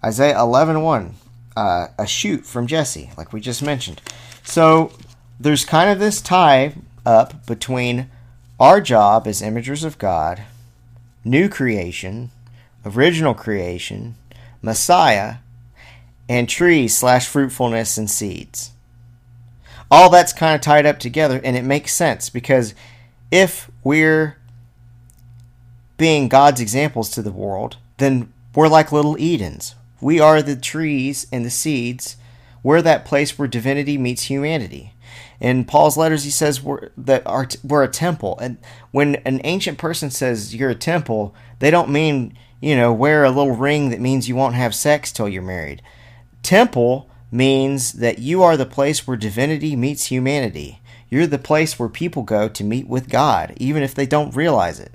Isaiah 0.04 0.38
11:1, 0.38 0.82
1, 0.82 1.14
uh, 1.56 1.88
a 1.98 2.06
shoot 2.06 2.46
from 2.46 2.66
Jesse, 2.66 3.10
like 3.16 3.32
we 3.32 3.40
just 3.40 3.62
mentioned. 3.62 4.00
So 4.44 4.92
there's 5.40 5.64
kind 5.64 5.90
of 5.90 5.98
this 5.98 6.20
tie 6.20 6.74
up 7.04 7.46
between 7.46 8.10
our 8.60 8.80
job 8.80 9.26
as 9.26 9.40
imagers 9.40 9.84
of 9.84 9.98
God, 9.98 10.42
new 11.24 11.48
creation, 11.48 12.30
original 12.96 13.34
creation, 13.34 14.16
Messiah, 14.62 15.36
and 16.28 16.48
trees 16.48 16.96
slash 16.96 17.26
fruitfulness 17.26 17.96
and 17.96 18.10
seeds. 18.10 18.72
All 19.90 20.10
that's 20.10 20.32
kind 20.32 20.54
of 20.54 20.60
tied 20.60 20.86
up 20.86 20.98
together, 20.98 21.40
and 21.42 21.56
it 21.56 21.64
makes 21.64 21.94
sense 21.94 22.28
because 22.28 22.74
if 23.30 23.70
we're 23.82 24.36
being 25.96 26.28
God's 26.28 26.60
examples 26.60 27.10
to 27.10 27.22
the 27.22 27.32
world, 27.32 27.76
then 27.96 28.32
we're 28.54 28.68
like 28.68 28.92
little 28.92 29.18
Edens. 29.18 29.74
We 30.00 30.20
are 30.20 30.42
the 30.42 30.56
trees 30.56 31.26
and 31.32 31.44
the 31.44 31.50
seeds. 31.50 32.16
We're 32.62 32.82
that 32.82 33.04
place 33.04 33.38
where 33.38 33.48
divinity 33.48 33.98
meets 33.98 34.24
humanity. 34.24 34.92
In 35.40 35.64
Paul's 35.64 35.96
letters, 35.96 36.24
he 36.24 36.30
says 36.30 36.62
we're, 36.62 36.90
that 36.96 37.26
our, 37.26 37.48
we're 37.62 37.84
a 37.84 37.88
temple. 37.88 38.38
And 38.40 38.58
when 38.90 39.16
an 39.16 39.40
ancient 39.44 39.78
person 39.78 40.10
says 40.10 40.54
you're 40.54 40.70
a 40.70 40.74
temple, 40.74 41.34
they 41.60 41.70
don't 41.70 41.90
mean, 41.90 42.36
you 42.60 42.76
know, 42.76 42.92
wear 42.92 43.24
a 43.24 43.30
little 43.30 43.54
ring 43.54 43.90
that 43.90 44.00
means 44.00 44.28
you 44.28 44.36
won't 44.36 44.54
have 44.54 44.74
sex 44.74 45.12
till 45.12 45.28
you're 45.28 45.42
married. 45.42 45.82
Temple 46.42 47.08
means 47.30 47.94
that 47.94 48.18
you 48.18 48.42
are 48.42 48.56
the 48.56 48.66
place 48.66 49.06
where 49.06 49.16
divinity 49.16 49.76
meets 49.76 50.06
humanity. 50.06 50.80
You're 51.10 51.26
the 51.26 51.38
place 51.38 51.78
where 51.78 51.88
people 51.88 52.22
go 52.22 52.48
to 52.48 52.64
meet 52.64 52.88
with 52.88 53.08
God, 53.08 53.54
even 53.56 53.82
if 53.82 53.94
they 53.94 54.06
don't 54.06 54.34
realize 54.36 54.80
it. 54.80 54.92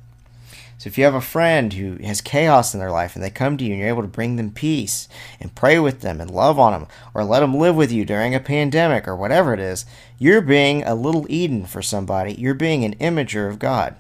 So 0.78 0.90
if 0.90 0.98
you 0.98 1.06
have 1.06 1.16
a 1.16 1.22
friend 1.22 1.72
who 1.72 1.96
has 2.04 2.20
chaos 2.20 2.74
in 2.74 2.80
their 2.80 2.92
life 2.92 3.16
and 3.16 3.24
they 3.24 3.30
come 3.30 3.56
to 3.58 3.64
you 3.64 3.72
and 3.72 3.80
you're 3.80 3.88
able 3.88 4.02
to 4.02 4.08
bring 4.08 4.36
them 4.36 4.52
peace 4.52 5.08
and 5.40 5.56
pray 5.56 5.80
with 5.80 6.02
them 6.02 6.20
and 6.20 6.30
love 6.30 6.60
on 6.60 6.74
them 6.74 6.88
or 7.14 7.24
let 7.24 7.40
them 7.40 7.56
live 7.56 7.76
with 7.76 7.92
you 7.92 8.04
during 8.04 8.36
a 8.36 8.40
pandemic 8.40 9.08
or 9.08 9.16
whatever 9.16 9.54
it 9.54 9.62
is, 9.62 9.86
you're 10.20 10.42
being 10.42 10.84
a 10.84 10.94
little 10.94 11.26
Eden 11.30 11.66
for 11.66 11.82
somebody. 11.82 12.34
You're 12.34 12.54
being 12.54 12.84
an 12.84 12.96
imager 12.96 13.50
of 13.50 13.60
God. 13.60 13.96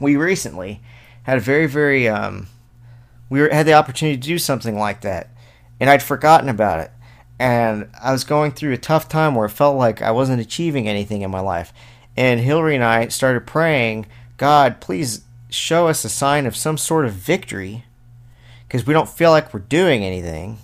We 0.00 0.16
recently 0.16 0.80
had 1.22 1.38
a 1.38 1.40
very, 1.42 1.66
very, 1.66 2.08
um, 2.08 2.48
we 3.28 3.40
were, 3.40 3.48
had 3.48 3.66
the 3.66 3.74
opportunity 3.74 4.16
to 4.16 4.28
do 4.28 4.38
something 4.38 4.78
like 4.78 5.00
that 5.02 5.30
and 5.80 5.90
I'd 5.90 6.02
forgotten 6.02 6.48
about 6.48 6.80
it. 6.80 6.90
And 7.38 7.90
I 8.02 8.12
was 8.12 8.24
going 8.24 8.52
through 8.52 8.72
a 8.72 8.78
tough 8.78 9.08
time 9.08 9.34
where 9.34 9.46
it 9.46 9.50
felt 9.50 9.76
like 9.76 10.00
I 10.00 10.10
wasn't 10.10 10.40
achieving 10.40 10.88
anything 10.88 11.22
in 11.22 11.30
my 11.30 11.40
life. 11.40 11.72
And 12.16 12.40
Hillary 12.40 12.74
and 12.74 12.84
I 12.84 13.08
started 13.08 13.46
praying, 13.46 14.06
God, 14.38 14.80
please 14.80 15.22
show 15.50 15.86
us 15.86 16.04
a 16.04 16.08
sign 16.08 16.46
of 16.46 16.56
some 16.56 16.78
sort 16.78 17.04
of 17.04 17.12
victory 17.12 17.84
because 18.66 18.86
we 18.86 18.94
don't 18.94 19.08
feel 19.08 19.30
like 19.30 19.52
we're 19.52 19.60
doing 19.60 20.02
anything. 20.02 20.58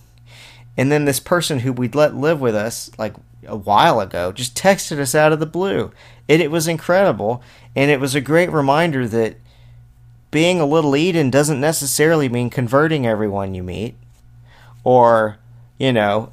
And 0.76 0.90
then 0.90 1.04
this 1.04 1.20
person 1.20 1.60
who 1.60 1.72
we'd 1.72 1.94
let 1.94 2.14
live 2.14 2.40
with 2.40 2.54
us 2.54 2.90
like 2.96 3.14
a 3.46 3.56
while 3.56 4.00
ago 4.00 4.32
just 4.32 4.56
texted 4.56 4.98
us 4.98 5.14
out 5.14 5.32
of 5.32 5.40
the 5.40 5.46
blue. 5.46 5.92
And 6.26 6.40
it 6.40 6.50
was 6.50 6.66
incredible. 6.66 7.42
And 7.76 7.90
it 7.90 8.00
was 8.00 8.14
a 8.14 8.20
great 8.22 8.50
reminder 8.50 9.06
that 9.08 9.36
being 10.32 10.58
a 10.58 10.66
little 10.66 10.96
Eden 10.96 11.30
doesn't 11.30 11.60
necessarily 11.60 12.28
mean 12.28 12.50
converting 12.50 13.06
everyone 13.06 13.54
you 13.54 13.62
meet 13.62 13.94
or, 14.82 15.38
you 15.78 15.92
know, 15.92 16.32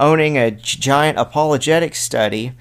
owning 0.00 0.36
a 0.36 0.50
giant 0.50 1.18
apologetic 1.18 1.94
study 1.94 2.52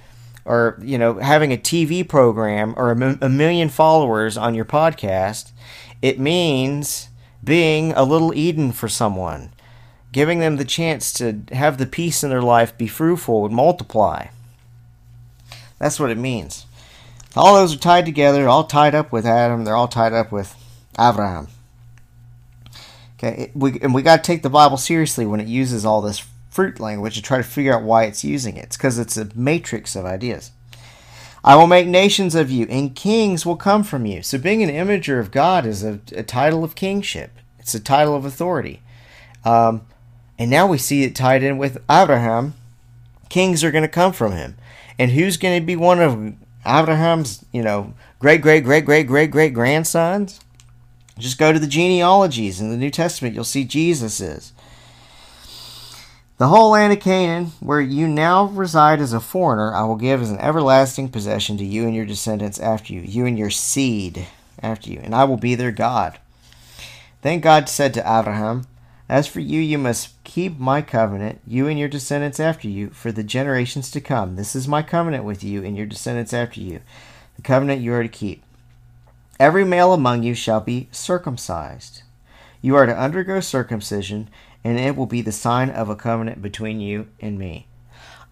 or 0.46 0.78
you 0.82 0.98
know 0.98 1.20
having 1.20 1.54
a 1.54 1.58
TV 1.58 2.08
program 2.08 2.74
or 2.78 2.92
a, 2.92 3.30
million 3.30 3.70
followers 3.70 4.38
on 4.38 4.54
your 4.54 4.66
podcast, 4.66 5.52
it 6.02 6.20
means 6.20 7.10
being 7.44 7.94
a 7.94 8.04
little 8.04 8.34
Eden 8.34 8.72
for 8.72 8.88
someone, 8.88 9.54
giving 10.12 10.40
them 10.40 10.58
the 10.58 10.66
chance 10.66 11.12
to 11.14 11.42
have 11.54 11.78
the 11.78 11.86
peace 11.86 12.24
in 12.24 12.30
their 12.30 12.42
life 12.42 12.78
be 12.78 12.88
fruitful 12.88 13.46
and 13.46 13.56
multiply. 13.56 14.28
That's 15.80 16.00
what 16.00 16.12
it 16.12 16.18
means. 16.18 16.66
All 17.36 17.56
those 17.56 17.76
are 17.76 17.80
tied 17.80 18.06
together, 18.06 18.48
all 18.48 18.66
tied 18.66 18.94
up 18.94 19.12
with 19.12 19.26
Adam. 19.26 19.64
They're 19.64 19.76
all 19.76 19.88
tied 19.88 20.14
up 20.14 20.32
with 20.32 20.56
Abraham. 21.00 21.48
Okay, 23.18 23.52
we, 23.56 23.80
and 23.80 23.94
we 23.94 24.02
got 24.02 24.18
to 24.18 24.28
take 24.28 24.42
the 24.42 24.50
Bible 24.50 24.78
seriously 24.78 25.26
when 25.26 25.40
it 25.40 25.48
uses 25.48 25.86
all 25.86 26.02
this 26.02 26.26
fruit 26.50 26.80
language 26.80 27.16
to 27.16 27.22
try 27.22 27.38
to 27.38 27.44
figure 27.44 27.74
out 27.74 27.84
why 27.84 28.04
it's 28.04 28.24
using 28.24 28.58
it. 28.58 28.66
It's 28.66 28.78
because 28.78 29.00
it's 29.00 29.18
a 29.18 29.30
matrix 29.36 29.96
of 29.96 30.06
ideas. 30.06 30.52
I 31.44 31.56
will 31.56 31.68
make 31.68 31.88
nations 31.88 32.36
of 32.36 32.50
you, 32.50 32.68
and 32.70 32.96
kings 32.96 33.46
will 33.46 33.58
come 33.58 33.84
from 33.84 34.06
you. 34.06 34.22
So, 34.24 34.38
being 34.38 34.64
an 34.64 34.70
imager 34.70 35.20
of 35.20 35.32
God 35.32 35.66
is 35.66 35.84
a, 35.84 36.00
a 36.14 36.24
title 36.24 36.64
of 36.64 36.76
kingship, 36.76 37.32
it's 37.60 37.76
a 37.76 37.80
title 37.80 38.16
of 38.16 38.26
authority. 38.26 38.82
Um, 39.44 39.82
and 40.40 40.50
now 40.50 40.68
we 40.68 40.78
see 40.78 41.04
it 41.04 41.16
tied 41.16 41.44
in 41.44 41.58
with 41.58 41.82
Abraham. 41.90 42.54
Kings 43.30 43.64
are 43.64 43.72
going 43.72 43.84
to 43.84 43.88
come 43.90 44.14
from 44.14 44.32
him. 44.32 44.56
And 44.98 45.12
who's 45.12 45.38
going 45.38 45.60
to 45.60 45.66
be 45.66 45.76
one 45.76 46.00
of 46.00 46.34
Abraham's, 46.66 47.44
you 47.52 47.64
know, 47.64 47.94
great, 48.20 48.42
great, 48.42 48.64
great, 48.64 48.86
great, 48.86 49.08
great, 49.08 49.32
great 49.32 49.54
grandsons? 49.54 50.40
Just 51.18 51.38
go 51.38 51.54
to 51.54 51.60
the 51.60 51.68
genealogies 51.68 52.60
in 52.60 52.70
the 52.70 52.78
New 52.78 52.90
Testament. 52.90 53.36
You'll 53.36 53.44
see 53.44 53.64
Jesus 53.64 54.20
is. 54.20 54.54
The 56.38 56.48
whole 56.48 56.72
land 56.72 56.92
of 56.92 57.00
Canaan, 57.00 57.52
where 57.60 57.80
you 57.80 58.08
now 58.08 58.46
reside 58.46 59.00
as 59.00 59.14
a 59.14 59.20
foreigner, 59.20 59.74
I 59.74 59.84
will 59.84 59.96
give 59.96 60.22
as 60.22 60.32
an 60.32 60.40
everlasting 60.40 61.10
possession 61.10 61.58
to 61.58 61.64
you 61.64 61.86
and 61.86 61.96
your 61.96 62.06
descendants 62.06 62.60
after 62.60 62.92
you, 62.92 63.02
you 63.02 63.28
and 63.28 63.38
your 63.38 63.52
seed 63.52 64.28
after 64.62 64.90
you, 64.90 65.00
and 65.04 65.14
I 65.14 65.26
will 65.26 65.38
be 65.38 65.54
their 65.54 65.72
God. 65.72 66.18
Then 67.22 67.40
God 67.40 67.70
said 67.70 67.94
to 67.94 68.02
Abraham, 68.02 68.66
As 69.08 69.28
for 69.28 69.42
you, 69.42 69.60
you 69.60 69.78
must 69.78 70.22
keep 70.24 70.58
my 70.58 70.82
covenant, 70.82 71.40
you 71.46 71.68
and 71.68 71.78
your 71.78 71.88
descendants 71.88 72.40
after 72.40 72.68
you, 72.68 72.90
for 72.90 73.12
the 73.12 73.24
generations 73.24 73.92
to 73.92 74.02
come. 74.02 74.36
This 74.36 74.56
is 74.56 74.68
my 74.68 74.82
covenant 74.82 75.24
with 75.24 75.44
you 75.44 75.64
and 75.64 75.78
your 75.78 75.86
descendants 75.86 76.34
after 76.34 76.60
you, 76.60 76.82
the 77.36 77.44
covenant 77.44 77.82
you 77.82 77.94
are 77.94 78.04
to 78.04 78.10
keep. 78.10 78.44
Every 79.40 79.66
male 79.66 79.94
among 79.94 80.24
you 80.24 80.36
shall 80.36 80.62
be 80.62 80.90
circumcised. 80.92 82.04
You 82.62 82.76
are 82.76 82.86
to 82.86 82.98
undergo 82.98 83.40
circumcision 83.40 84.30
and 84.64 84.80
it 84.80 84.96
will 84.96 85.06
be 85.06 85.22
the 85.22 85.32
sign 85.32 85.70
of 85.70 85.90
a 85.90 85.96
covenant 85.96 86.42
between 86.42 86.80
you 86.80 87.08
and 87.20 87.38
me. 87.38 87.68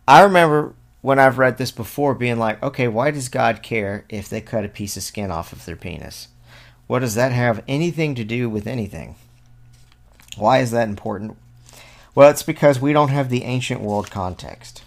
I 0.07 0.21
remember 0.21 0.73
when 1.01 1.19
I've 1.19 1.37
read 1.37 1.57
this 1.57 1.71
before 1.71 2.13
being 2.13 2.37
like, 2.37 2.61
okay, 2.63 2.87
why 2.87 3.11
does 3.11 3.27
God 3.27 3.63
care 3.63 4.05
if 4.09 4.29
they 4.29 4.39
cut 4.39 4.63
a 4.63 4.69
piece 4.69 4.95
of 4.95 5.03
skin 5.03 5.31
off 5.31 5.51
of 5.51 5.65
their 5.65 5.75
penis? 5.75 6.29
What 6.87 6.99
does 6.99 7.15
that 7.15 7.31
have 7.31 7.63
anything 7.67 8.15
to 8.15 8.23
do 8.23 8.49
with 8.49 8.67
anything? 8.67 9.15
Why 10.37 10.59
is 10.59 10.71
that 10.71 10.87
important? 10.87 11.37
Well, 12.13 12.29
it's 12.29 12.43
because 12.43 12.79
we 12.79 12.93
don't 12.93 13.09
have 13.09 13.29
the 13.29 13.43
ancient 13.43 13.81
world 13.81 14.11
context. 14.11 14.83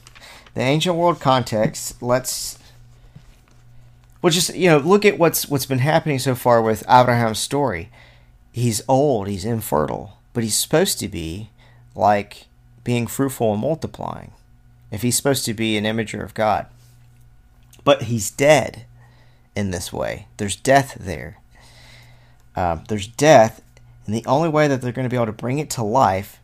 The 0.55 0.61
ancient 0.61 0.97
world 0.97 1.21
context 1.21 2.03
lets 2.03 2.59
well 4.25 4.31
just 4.31 4.55
you 4.55 4.71
know 4.71 4.79
look 4.79 5.05
at 5.05 5.19
what's 5.19 5.47
what's 5.49 5.67
been 5.67 5.81
happening 5.81 6.19
so 6.19 6.35
far 6.35 6.63
with 6.63 6.83
Abraham's 6.89 7.39
story. 7.39 7.91
He's 8.51 8.81
old, 8.89 9.29
he's 9.29 9.45
infertile 9.45 10.19
but 10.35 10.43
he's 10.43 10.59
supposed 10.59 10.99
to 10.99 11.09
be 11.09 11.49
like 11.95 12.47
being 12.83 13.07
fruitful 13.07 13.53
and 13.53 13.63
multiplying. 13.63 14.33
If 14.91 15.01
he's 15.01 15.17
supposed 15.17 15.47
to 15.47 15.55
be 15.55 15.79
an 15.79 15.85
imager 15.85 16.23
of 16.23 16.35
God. 16.35 16.67
But 17.85 18.03
he's 18.03 18.31
dead 18.31 18.85
in 19.57 19.71
this 19.71 19.93
way. 19.93 20.27
There's 20.37 20.57
death 20.57 20.97
there. 21.01 21.39
Um, 22.57 22.85
there's 22.89 23.07
death, 23.07 23.63
and 24.07 24.15
the 24.15 24.25
only 24.27 24.49
way 24.49 24.69
that 24.69 24.81
they're 24.81 24.93
going 24.93 25.05
to 25.05 25.11
be 25.11 25.17
able 25.17 25.27
to 25.27 25.33
bring 25.33 25.59
it 25.59 25.71
to 25.71 25.83
life 25.83 26.41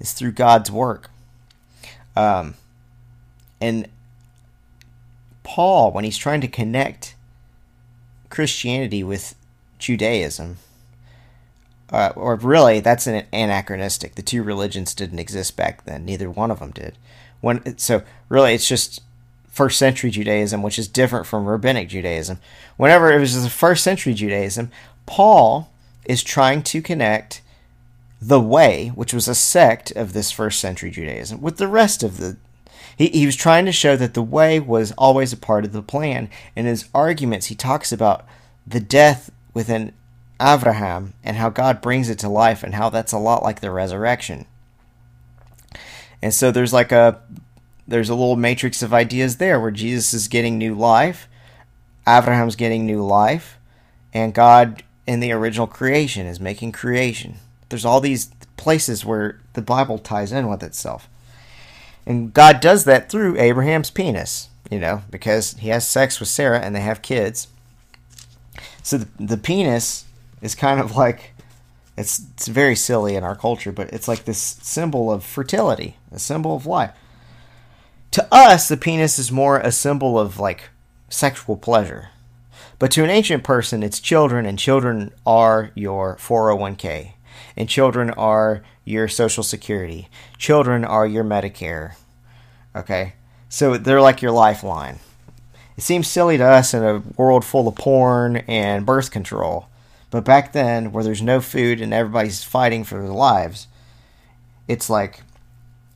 is 0.00 0.12
through 0.12 0.32
God's 0.32 0.70
work. 0.70 1.10
Um, 2.16 2.54
and 3.60 3.88
Paul, 5.44 5.92
when 5.92 6.04
he's 6.04 6.18
trying 6.18 6.40
to 6.40 6.48
connect 6.48 7.11
Christianity 8.32 9.04
with 9.04 9.36
Judaism, 9.78 10.56
uh, 11.90 12.12
or 12.16 12.36
really, 12.36 12.80
that's 12.80 13.06
an 13.06 13.26
anachronistic. 13.32 14.14
The 14.14 14.22
two 14.22 14.42
religions 14.42 14.94
didn't 14.94 15.18
exist 15.18 15.54
back 15.54 15.84
then. 15.84 16.06
Neither 16.06 16.30
one 16.30 16.50
of 16.50 16.58
them 16.58 16.70
did. 16.70 16.96
When 17.42 17.76
so 17.76 18.02
really, 18.30 18.54
it's 18.54 18.66
just 18.66 19.02
first 19.48 19.78
century 19.78 20.10
Judaism, 20.10 20.62
which 20.62 20.78
is 20.78 20.88
different 20.88 21.26
from 21.26 21.44
rabbinic 21.44 21.90
Judaism. 21.90 22.38
Whenever 22.78 23.12
it 23.12 23.20
was 23.20 23.42
the 23.42 23.50
first 23.50 23.84
century 23.84 24.14
Judaism, 24.14 24.70
Paul 25.04 25.70
is 26.06 26.22
trying 26.22 26.62
to 26.62 26.80
connect 26.80 27.42
the 28.18 28.40
way, 28.40 28.88
which 28.94 29.12
was 29.12 29.28
a 29.28 29.34
sect 29.34 29.90
of 29.90 30.14
this 30.14 30.30
first 30.30 30.58
century 30.58 30.90
Judaism, 30.90 31.42
with 31.42 31.58
the 31.58 31.68
rest 31.68 32.02
of 32.02 32.16
the. 32.16 32.38
He, 32.96 33.08
he 33.08 33.26
was 33.26 33.36
trying 33.36 33.64
to 33.66 33.72
show 33.72 33.96
that 33.96 34.14
the 34.14 34.22
way 34.22 34.60
was 34.60 34.92
always 34.92 35.32
a 35.32 35.36
part 35.36 35.64
of 35.64 35.72
the 35.72 35.82
plan. 35.82 36.28
In 36.54 36.66
his 36.66 36.88
arguments, 36.94 37.46
he 37.46 37.54
talks 37.54 37.92
about 37.92 38.24
the 38.66 38.80
death 38.80 39.30
within 39.54 39.92
Abraham 40.40 41.14
and 41.22 41.36
how 41.36 41.50
God 41.50 41.80
brings 41.80 42.08
it 42.08 42.18
to 42.20 42.28
life 42.28 42.62
and 42.62 42.74
how 42.74 42.90
that's 42.90 43.12
a 43.12 43.18
lot 43.18 43.42
like 43.42 43.60
the 43.60 43.70
resurrection. 43.70 44.46
And 46.20 46.32
so 46.32 46.50
there's 46.50 46.72
like 46.72 46.92
a 46.92 47.20
there's 47.86 48.08
a 48.08 48.14
little 48.14 48.36
matrix 48.36 48.82
of 48.82 48.94
ideas 48.94 49.36
there 49.36 49.58
where 49.60 49.70
Jesus 49.70 50.14
is 50.14 50.28
getting 50.28 50.56
new 50.56 50.74
life, 50.74 51.28
Abraham's 52.06 52.56
getting 52.56 52.86
new 52.86 53.04
life, 53.04 53.58
and 54.14 54.32
God 54.32 54.84
in 55.06 55.20
the 55.20 55.32
original 55.32 55.66
creation 55.66 56.26
is 56.26 56.38
making 56.38 56.72
creation. 56.72 57.36
There's 57.68 57.84
all 57.84 58.00
these 58.00 58.26
places 58.56 59.04
where 59.04 59.40
the 59.54 59.62
Bible 59.62 59.98
ties 59.98 60.30
in 60.30 60.48
with 60.48 60.62
itself. 60.62 61.08
And 62.06 62.34
God 62.34 62.60
does 62.60 62.84
that 62.84 63.08
through 63.08 63.38
Abraham's 63.38 63.90
penis, 63.90 64.48
you 64.70 64.78
know, 64.78 65.02
because 65.10 65.52
he 65.54 65.68
has 65.68 65.86
sex 65.86 66.18
with 66.18 66.28
Sarah 66.28 66.60
and 66.60 66.74
they 66.74 66.80
have 66.80 67.02
kids. 67.02 67.48
So 68.82 68.98
the, 68.98 69.08
the 69.18 69.36
penis 69.36 70.04
is 70.40 70.54
kind 70.54 70.80
of 70.80 70.96
like 70.96 71.32
it's 71.96 72.22
it's 72.34 72.48
very 72.48 72.74
silly 72.74 73.14
in 73.14 73.24
our 73.24 73.36
culture, 73.36 73.72
but 73.72 73.92
it's 73.92 74.08
like 74.08 74.24
this 74.24 74.38
symbol 74.38 75.12
of 75.12 75.24
fertility, 75.24 75.96
a 76.10 76.18
symbol 76.18 76.56
of 76.56 76.66
life. 76.66 76.92
To 78.12 78.26
us, 78.32 78.68
the 78.68 78.76
penis 78.76 79.18
is 79.18 79.30
more 79.30 79.58
a 79.58 79.72
symbol 79.72 80.18
of 80.18 80.38
like 80.38 80.70
sexual 81.08 81.56
pleasure. 81.56 82.08
But 82.78 82.90
to 82.92 83.04
an 83.04 83.10
ancient 83.10 83.44
person, 83.44 83.82
it's 83.82 84.00
children, 84.00 84.44
and 84.44 84.58
children 84.58 85.12
are 85.24 85.70
your 85.74 86.16
401k, 86.16 87.12
and 87.56 87.68
children 87.68 88.10
are 88.10 88.62
your 88.84 89.08
social 89.08 89.42
security. 89.42 90.08
Children 90.38 90.84
are 90.84 91.06
your 91.06 91.24
Medicare. 91.24 91.94
Okay? 92.74 93.14
So 93.48 93.76
they're 93.76 94.00
like 94.00 94.22
your 94.22 94.32
lifeline. 94.32 94.98
It 95.76 95.82
seems 95.82 96.08
silly 96.08 96.36
to 96.36 96.44
us 96.44 96.74
in 96.74 96.82
a 96.82 97.02
world 97.16 97.44
full 97.44 97.68
of 97.68 97.74
porn 97.76 98.38
and 98.48 98.86
birth 98.86 99.10
control 99.10 99.68
but 100.12 100.26
back 100.26 100.52
then, 100.52 100.92
where 100.92 101.02
there's 101.02 101.22
no 101.22 101.40
food 101.40 101.80
and 101.80 101.92
everybody's 101.94 102.44
fighting 102.44 102.84
for 102.84 103.00
their 103.00 103.10
lives, 103.10 103.66
it's 104.68 104.90
like 104.90 105.22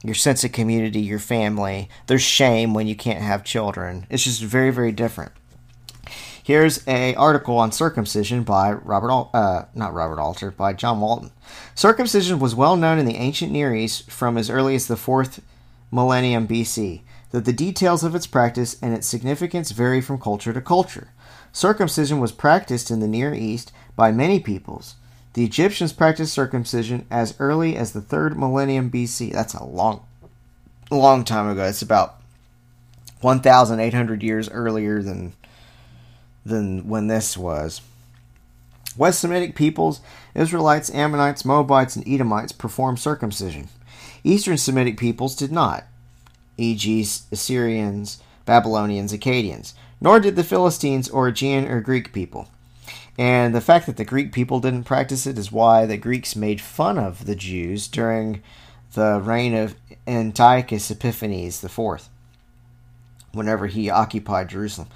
your 0.02 0.14
sense 0.14 0.42
of 0.42 0.52
community, 0.52 1.00
your 1.00 1.18
family. 1.18 1.90
There's 2.06 2.22
shame 2.22 2.72
when 2.72 2.86
you 2.86 2.96
can't 2.96 3.20
have 3.20 3.44
children. 3.44 4.06
It's 4.08 4.24
just 4.24 4.42
very, 4.42 4.70
very 4.70 4.90
different. 4.90 5.32
Here's 6.46 6.86
a 6.86 7.12
article 7.16 7.58
on 7.58 7.72
circumcision 7.72 8.44
by 8.44 8.70
Robert, 8.70 9.10
Al- 9.10 9.30
uh, 9.34 9.64
not 9.74 9.92
Robert 9.92 10.20
Alter, 10.20 10.52
by 10.52 10.74
John 10.74 11.00
Walton. 11.00 11.32
Circumcision 11.74 12.38
was 12.38 12.54
well 12.54 12.76
known 12.76 13.00
in 13.00 13.04
the 13.04 13.16
ancient 13.16 13.50
Near 13.50 13.74
East 13.74 14.08
from 14.08 14.38
as 14.38 14.48
early 14.48 14.76
as 14.76 14.86
the 14.86 14.96
fourth 14.96 15.42
millennium 15.90 16.46
BC. 16.46 17.00
That 17.32 17.46
the 17.46 17.52
details 17.52 18.04
of 18.04 18.14
its 18.14 18.28
practice 18.28 18.76
and 18.80 18.94
its 18.94 19.08
significance 19.08 19.72
vary 19.72 20.00
from 20.00 20.20
culture 20.20 20.52
to 20.52 20.60
culture. 20.60 21.08
Circumcision 21.50 22.20
was 22.20 22.30
practiced 22.30 22.92
in 22.92 23.00
the 23.00 23.08
Near 23.08 23.34
East 23.34 23.72
by 23.96 24.12
many 24.12 24.38
peoples. 24.38 24.94
The 25.32 25.44
Egyptians 25.44 25.92
practiced 25.92 26.32
circumcision 26.32 27.06
as 27.10 27.34
early 27.40 27.76
as 27.76 27.90
the 27.90 28.00
third 28.00 28.38
millennium 28.38 28.88
BC. 28.88 29.32
That's 29.32 29.54
a 29.54 29.64
long, 29.64 30.06
long 30.92 31.24
time 31.24 31.48
ago. 31.48 31.64
It's 31.64 31.82
about 31.82 32.20
1,800 33.20 34.22
years 34.22 34.48
earlier 34.48 35.02
than 35.02 35.32
than 36.46 36.88
when 36.88 37.08
this 37.08 37.36
was. 37.36 37.80
West 38.96 39.20
Semitic 39.20 39.54
peoples, 39.54 40.00
Israelites, 40.34 40.90
Ammonites, 40.94 41.44
Moabites, 41.44 41.96
and 41.96 42.08
Edomites 42.08 42.52
performed 42.52 42.98
circumcision. 42.98 43.68
Eastern 44.24 44.56
Semitic 44.56 44.96
peoples 44.96 45.36
did 45.36 45.52
not, 45.52 45.84
e.g., 46.56 47.06
Assyrians, 47.30 48.22
Babylonians, 48.46 49.12
Akkadians, 49.12 49.74
nor 50.00 50.18
did 50.18 50.36
the 50.36 50.44
Philistines 50.44 51.08
or 51.08 51.28
Aegean 51.28 51.66
or 51.66 51.80
Greek 51.80 52.12
people. 52.12 52.48
And 53.18 53.54
the 53.54 53.60
fact 53.60 53.86
that 53.86 53.96
the 53.96 54.04
Greek 54.04 54.32
people 54.32 54.60
didn't 54.60 54.84
practice 54.84 55.26
it 55.26 55.38
is 55.38 55.52
why 55.52 55.86
the 55.86 55.96
Greeks 55.96 56.36
made 56.36 56.60
fun 56.60 56.98
of 56.98 57.26
the 57.26 57.36
Jews 57.36 57.88
during 57.88 58.42
the 58.94 59.20
reign 59.22 59.54
of 59.54 59.74
Antiochus 60.06 60.90
Epiphanes 60.90 61.62
IV, 61.62 62.08
whenever 63.32 63.66
he 63.66 63.90
occupied 63.90 64.48
Jerusalem. 64.48 64.88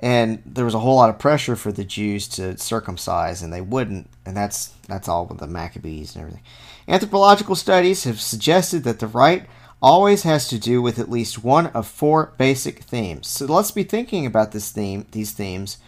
And 0.00 0.42
there 0.44 0.64
was 0.64 0.74
a 0.74 0.80
whole 0.80 0.96
lot 0.96 1.10
of 1.10 1.18
pressure 1.18 1.56
for 1.56 1.72
the 1.72 1.84
Jews 1.84 2.26
to 2.28 2.58
circumcise, 2.58 3.42
and 3.42 3.52
they 3.52 3.60
wouldn't. 3.60 4.10
And 4.26 4.36
that's 4.36 4.68
that's 4.88 5.08
all 5.08 5.26
with 5.26 5.38
the 5.38 5.46
Maccabees 5.46 6.14
and 6.14 6.22
everything. 6.22 6.42
Anthropological 6.86 7.54
studies 7.54 8.04
have 8.04 8.20
suggested 8.20 8.84
that 8.84 8.98
the 8.98 9.06
rite 9.06 9.46
always 9.80 10.22
has 10.22 10.48
to 10.48 10.58
do 10.58 10.80
with 10.80 10.98
at 10.98 11.10
least 11.10 11.44
one 11.44 11.66
of 11.68 11.86
four 11.86 12.32
basic 12.38 12.80
themes. 12.80 13.28
So 13.28 13.46
let's 13.46 13.70
be 13.70 13.82
thinking 13.82 14.26
about 14.26 14.52
this 14.52 14.70
theme, 14.70 15.06
these 15.12 15.32
themes, 15.32 15.78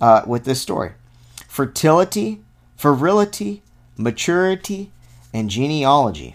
uh, 0.00 0.22
with 0.26 0.44
this 0.44 0.60
story 0.60 0.92
fertility, 1.46 2.40
virility, 2.78 3.62
maturity, 3.96 4.90
and 5.32 5.50
genealogy. 5.50 6.34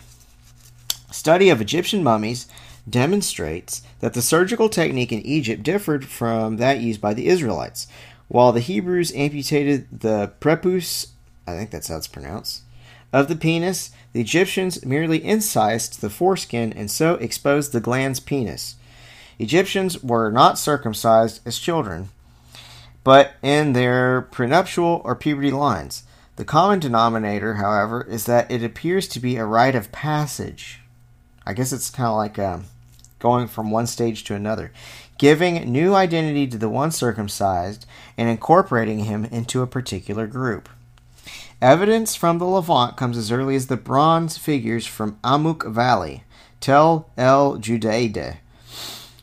Study 1.12 1.50
of 1.50 1.62
Egyptian 1.62 2.04
mummies 2.04 2.48
demonstrates 2.90 3.82
that 4.00 4.14
the 4.14 4.22
surgical 4.22 4.70
technique 4.70 5.12
in 5.12 5.22
Egypt 5.22 5.64
differed 5.64 6.06
from 6.06 6.58
that 6.58 6.80
used 6.80 7.02
by 7.02 7.14
the 7.14 7.28
Israelites. 7.28 7.88
While 8.28 8.52
the 8.52 8.60
Hebrews 8.60 9.14
amputated 9.16 10.02
the 10.02 10.32
prepuce, 10.40 11.08
I 11.48 11.56
think 11.56 11.72
that's 11.72 11.88
how 11.88 11.98
it's 11.98 12.08
pronounced, 12.08 12.64
of 13.12 13.28
the 13.28 13.36
penis, 13.36 13.92
the 14.14 14.22
Egyptians 14.22 14.86
merely 14.86 15.24
incised 15.24 16.02
the 16.02 16.10
foreskin 16.10 16.74
and 16.74 16.92
so 16.92 17.16
exposed 17.16 17.72
the 17.72 17.82
glans 17.82 18.24
penis. 18.24 18.76
Egyptians 19.40 20.04
were 20.04 20.32
not 20.32 20.60
circumcised 20.60 21.42
as 21.46 21.58
children, 21.58 22.10
but 23.04 23.34
in 23.42 23.74
their 23.74 24.22
prenuptial 24.22 25.02
or 25.04 25.16
puberty 25.16 25.52
lines. 25.52 26.04
The 26.36 26.46
common 26.46 26.80
denominator, 26.80 27.56
however, 27.56 28.04
is 28.04 28.26
that 28.26 28.50
it 28.52 28.64
appears 28.64 29.08
to 29.10 29.20
be 29.20 29.38
a 29.38 29.46
rite 29.46 29.76
of 29.76 29.92
passage. 29.92 30.82
I 31.46 31.54
guess 31.54 31.74
it's 31.74 31.90
kind 31.90 32.08
of 32.08 32.16
like 32.16 32.38
uh, 32.38 32.60
going 33.20 33.48
from 33.48 33.70
one 33.70 33.88
stage 33.88 34.24
to 34.24 34.36
another, 34.36 34.72
giving 35.18 35.72
new 35.72 35.94
identity 35.94 36.48
to 36.48 36.58
the 36.58 36.70
one 36.70 36.92
circumcised 36.92 37.86
and 38.18 38.30
incorporating 38.30 39.00
him 39.00 39.26
into 39.26 39.62
a 39.62 39.68
particular 39.68 40.26
group. 40.26 40.68
Evidence 41.62 42.16
from 42.16 42.38
the 42.38 42.46
Levant 42.46 42.96
comes 42.96 43.18
as 43.18 43.32
early 43.32 43.56
as 43.56 43.68
the 43.68 43.78
bronze 43.78 44.38
figures 44.38 44.86
from 44.86 45.20
Amuk 45.24 45.70
Valley, 45.70 46.24
Tel 46.62 47.10
el 47.18 47.58
Judaide, 47.58 48.38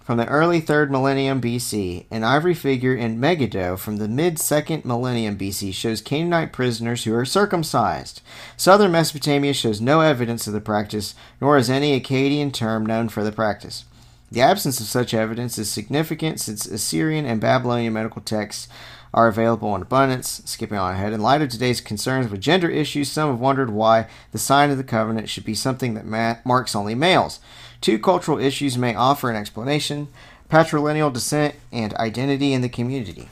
from 0.06 0.18
the 0.18 0.28
early 0.28 0.62
3rd 0.62 0.88
millennium 0.88 1.40
BC. 1.40 2.06
An 2.12 2.22
ivory 2.22 2.54
figure 2.54 2.94
in 2.94 3.18
Megiddo 3.18 3.76
from 3.76 3.96
the 3.96 4.06
mid 4.06 4.36
2nd 4.36 4.84
millennium 4.84 5.36
BC 5.36 5.74
shows 5.74 6.00
Canaanite 6.00 6.52
prisoners 6.52 7.02
who 7.02 7.12
are 7.12 7.24
circumcised. 7.24 8.22
Southern 8.56 8.92
Mesopotamia 8.92 9.52
shows 9.52 9.80
no 9.80 10.02
evidence 10.02 10.46
of 10.46 10.52
the 10.52 10.60
practice, 10.60 11.16
nor 11.40 11.56
is 11.56 11.68
any 11.68 12.00
Akkadian 12.00 12.52
term 12.52 12.86
known 12.86 13.08
for 13.08 13.24
the 13.24 13.32
practice. 13.32 13.84
The 14.30 14.42
absence 14.42 14.78
of 14.78 14.86
such 14.86 15.12
evidence 15.12 15.58
is 15.58 15.68
significant 15.68 16.38
since 16.38 16.66
Assyrian 16.66 17.26
and 17.26 17.40
Babylonian 17.40 17.92
medical 17.92 18.22
texts 18.22 18.68
are 19.12 19.26
available 19.26 19.74
in 19.74 19.82
abundance. 19.82 20.40
Skipping 20.44 20.78
on 20.78 20.94
ahead, 20.94 21.14
in 21.14 21.20
light 21.20 21.42
of 21.42 21.48
today's 21.48 21.80
concerns 21.80 22.30
with 22.30 22.40
gender 22.40 22.70
issues, 22.70 23.10
some 23.10 23.30
have 23.30 23.40
wondered 23.40 23.70
why 23.70 24.06
the 24.30 24.38
sign 24.38 24.70
of 24.70 24.76
the 24.76 24.84
covenant 24.84 25.28
should 25.28 25.44
be 25.44 25.54
something 25.54 25.94
that 25.94 26.06
ma- 26.06 26.36
marks 26.44 26.76
only 26.76 26.94
males. 26.94 27.40
Two 27.80 27.98
cultural 27.98 28.38
issues 28.38 28.78
may 28.78 28.94
offer 28.94 29.30
an 29.30 29.36
explanation 29.36 30.08
patrilineal 30.50 31.12
descent 31.12 31.54
and 31.72 31.92
identity 31.94 32.52
in 32.52 32.62
the 32.62 32.68
community. 32.68 33.28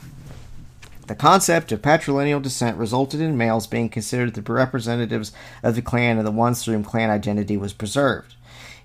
The 1.07 1.15
concept 1.15 1.71
of 1.71 1.83
patrilineal 1.83 2.43
descent 2.43 2.79
resulted 2.79 3.21
in 3.21 3.37
males 3.37 3.67
being 3.67 3.89
considered 3.89 4.35
the 4.35 4.53
representatives 4.53 5.33
of 5.63 5.75
the 5.75 5.83
clan 5.83 6.17
and 6.19 6.27
the 6.27 6.33
ones 6.33 6.65
through 6.65 6.75
whom 6.75 6.85
clan 6.85 7.11
identity 7.11 7.57
was 7.57 7.73
preserved. 7.73 8.35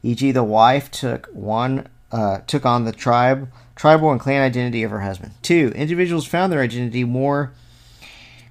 E.g., 0.04 0.32
the 0.32 0.44
wife 0.44 0.92
took 0.92 1.28
one 1.28 1.88
uh, 2.12 2.40
took 2.48 2.66
on 2.66 2.86
the 2.86 2.92
tribe, 2.92 3.52
tribal 3.76 4.12
and 4.12 4.20
clan 4.20 4.42
identity 4.42 4.84
of 4.84 4.92
her 4.92 5.02
husband. 5.02 5.32
Two, 5.42 5.72
individuals 5.76 6.26
found 6.26 6.52
their 6.52 6.62
identity 6.62 7.04
more 7.04 7.52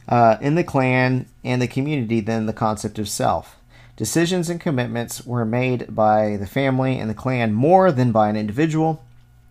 uh, 0.08 0.36
in 0.40 0.54
the 0.54 0.64
clan 0.64 1.26
and 1.44 1.60
the 1.60 1.68
community 1.68 2.20
than 2.20 2.46
the 2.46 2.52
concept 2.52 2.98
of 2.98 3.08
self. 3.08 3.57
Decisions 3.98 4.48
and 4.48 4.60
commitments 4.60 5.26
were 5.26 5.44
made 5.44 5.92
by 5.92 6.36
the 6.36 6.46
family 6.46 7.00
and 7.00 7.10
the 7.10 7.14
clan 7.14 7.52
more 7.52 7.90
than 7.90 8.12
by 8.12 8.28
an 8.28 8.36
individual. 8.36 9.02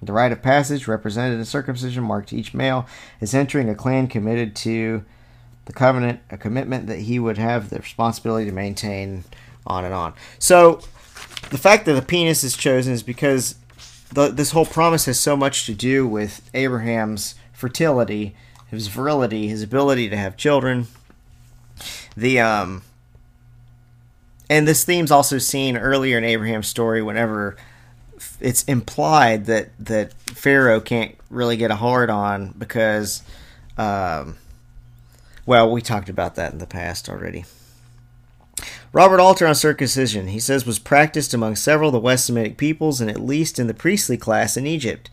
The 0.02 0.14
rite 0.14 0.32
of 0.32 0.42
passage 0.42 0.88
represented 0.88 1.38
in 1.38 1.44
circumcision 1.44 2.06
marked 2.06 2.32
each 2.32 2.54
male 2.54 2.88
as 3.20 3.34
entering 3.34 3.68
a 3.68 3.76
clan 3.76 4.08
committed 4.08 4.56
to 4.56 5.04
the 5.66 5.74
covenant, 5.74 6.22
a 6.30 6.38
commitment 6.38 6.88
that 6.88 7.00
he 7.00 7.20
would 7.20 7.38
have 7.38 7.70
the 7.70 7.80
responsibility 7.80 8.46
to 8.46 8.54
maintain, 8.54 9.26
on 9.66 9.84
and 9.84 9.94
on. 9.94 10.14
So, 10.40 10.80
the 11.50 11.58
fact 11.58 11.86
that 11.86 11.96
the 11.96 12.02
penis 12.02 12.46
is 12.46 12.56
chosen 12.56 12.94
is 12.94 13.04
because 13.04 13.56
the, 14.14 14.30
this 14.30 14.52
whole 14.52 14.66
promise 14.66 15.08
has 15.08 15.20
so 15.20 15.36
much 15.36 15.66
to 15.66 15.74
do 15.74 16.08
with 16.08 16.50
Abraham's 16.54 17.36
fertility, 17.52 18.34
his 18.68 18.88
virility, 18.88 19.50
his 19.50 19.62
ability 19.62 20.08
to 20.08 20.16
have 20.16 20.38
children. 20.38 20.88
The 22.16 22.40
um, 22.40 22.84
and 24.50 24.68
this 24.68 24.84
theme's 24.84 25.12
also 25.12 25.38
seen 25.38 25.78
earlier 25.78 26.18
in 26.18 26.24
Abraham's 26.24 26.68
story 26.68 27.02
whenever 27.02 27.58
it's 28.40 28.64
implied 28.64 29.46
that 29.46 29.70
that 29.80 30.14
Pharaoh 30.14 30.80
can't 30.80 31.16
really 31.30 31.58
get 31.58 31.72
a 31.72 31.76
hard 31.76 32.10
on 32.10 32.54
because, 32.58 33.22
um, 33.78 34.38
well, 35.46 35.72
we 35.72 35.82
talked 35.82 36.10
about 36.10 36.36
that 36.36 36.54
in 36.54 36.60
the 36.60 36.68
past 36.68 37.10
already. 37.10 37.46
Robert 38.94 39.20
Alter 39.20 39.46
on 39.46 39.54
circumcision, 39.54 40.28
he 40.28 40.40
says, 40.40 40.66
was 40.66 40.80
practiced 40.80 41.34
among 41.34 41.56
several 41.56 41.90
of 41.90 41.94
the 41.94 42.00
West 42.00 42.26
Semitic 42.26 42.58
peoples 42.58 43.02
and 43.02 43.10
at 43.10 43.20
least 43.20 43.60
in 43.60 43.68
the 43.68 43.74
priestly 43.74 44.18
class 44.18 44.58
in 44.58 44.66
Egypt, 44.66 45.10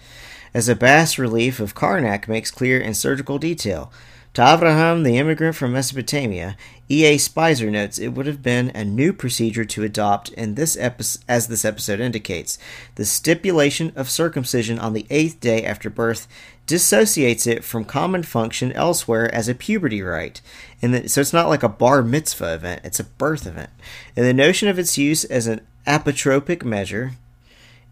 as 0.55 0.69
a 0.69 0.77
bas 0.77 1.19
relief 1.19 1.61
of 1.61 1.75
Karnak 1.75 2.29
makes 2.29 2.51
clear 2.51 2.81
in 2.81 2.95
surgical 2.95 3.39
detail. 3.39 3.93
To 4.35 4.43
Abraham, 4.43 5.05
the 5.05 5.17
immigrant 5.17 5.55
from 5.55 5.73
Mesopotamia, 5.73 6.57
E.A. 6.91 7.19
Speiser 7.19 7.71
notes 7.71 8.01
it 8.01 8.09
would 8.09 8.27
have 8.27 8.43
been 8.43 8.73
a 8.75 8.85
new 8.85 9.13
procedure 9.13 9.65
to 9.65 9.85
adopt, 9.85 10.31
and 10.37 10.57
this 10.57 10.77
epi- 10.77 11.21
as 11.29 11.47
this 11.47 11.65
episode 11.65 12.01
indicates, 12.01 12.59
the 12.97 13.05
stipulation 13.05 13.93
of 13.95 14.11
circumcision 14.11 14.77
on 14.81 14.93
the 14.93 15.07
eighth 15.09 15.39
day 15.39 15.65
after 15.65 15.89
birth 15.89 16.27
dissociates 16.67 17.47
it 17.47 17.63
from 17.63 17.85
common 17.85 18.25
function 18.25 18.73
elsewhere 18.73 19.33
as 19.33 19.49
a 19.49 19.55
puberty 19.55 20.03
rite. 20.03 20.41
And 20.83 20.95
the, 20.95 21.09
so 21.09 21.21
it's 21.21 21.33
not 21.33 21.49
like 21.49 21.63
a 21.63 21.69
bar 21.69 22.03
mitzvah 22.03 22.55
event, 22.55 22.81
it's 22.83 22.99
a 22.99 23.05
birth 23.05 23.47
event. 23.47 23.71
And 24.17 24.27
the 24.27 24.35
notion 24.35 24.67
of 24.67 24.81
its 24.81 24.99
use 24.99 25.25
as 25.25 25.47
an 25.47 25.61
apotropaic 25.87 26.65
measure 26.65 27.13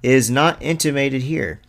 is 0.03 0.29
not 0.29 0.61
intimated 0.61 1.23
here. 1.23 1.61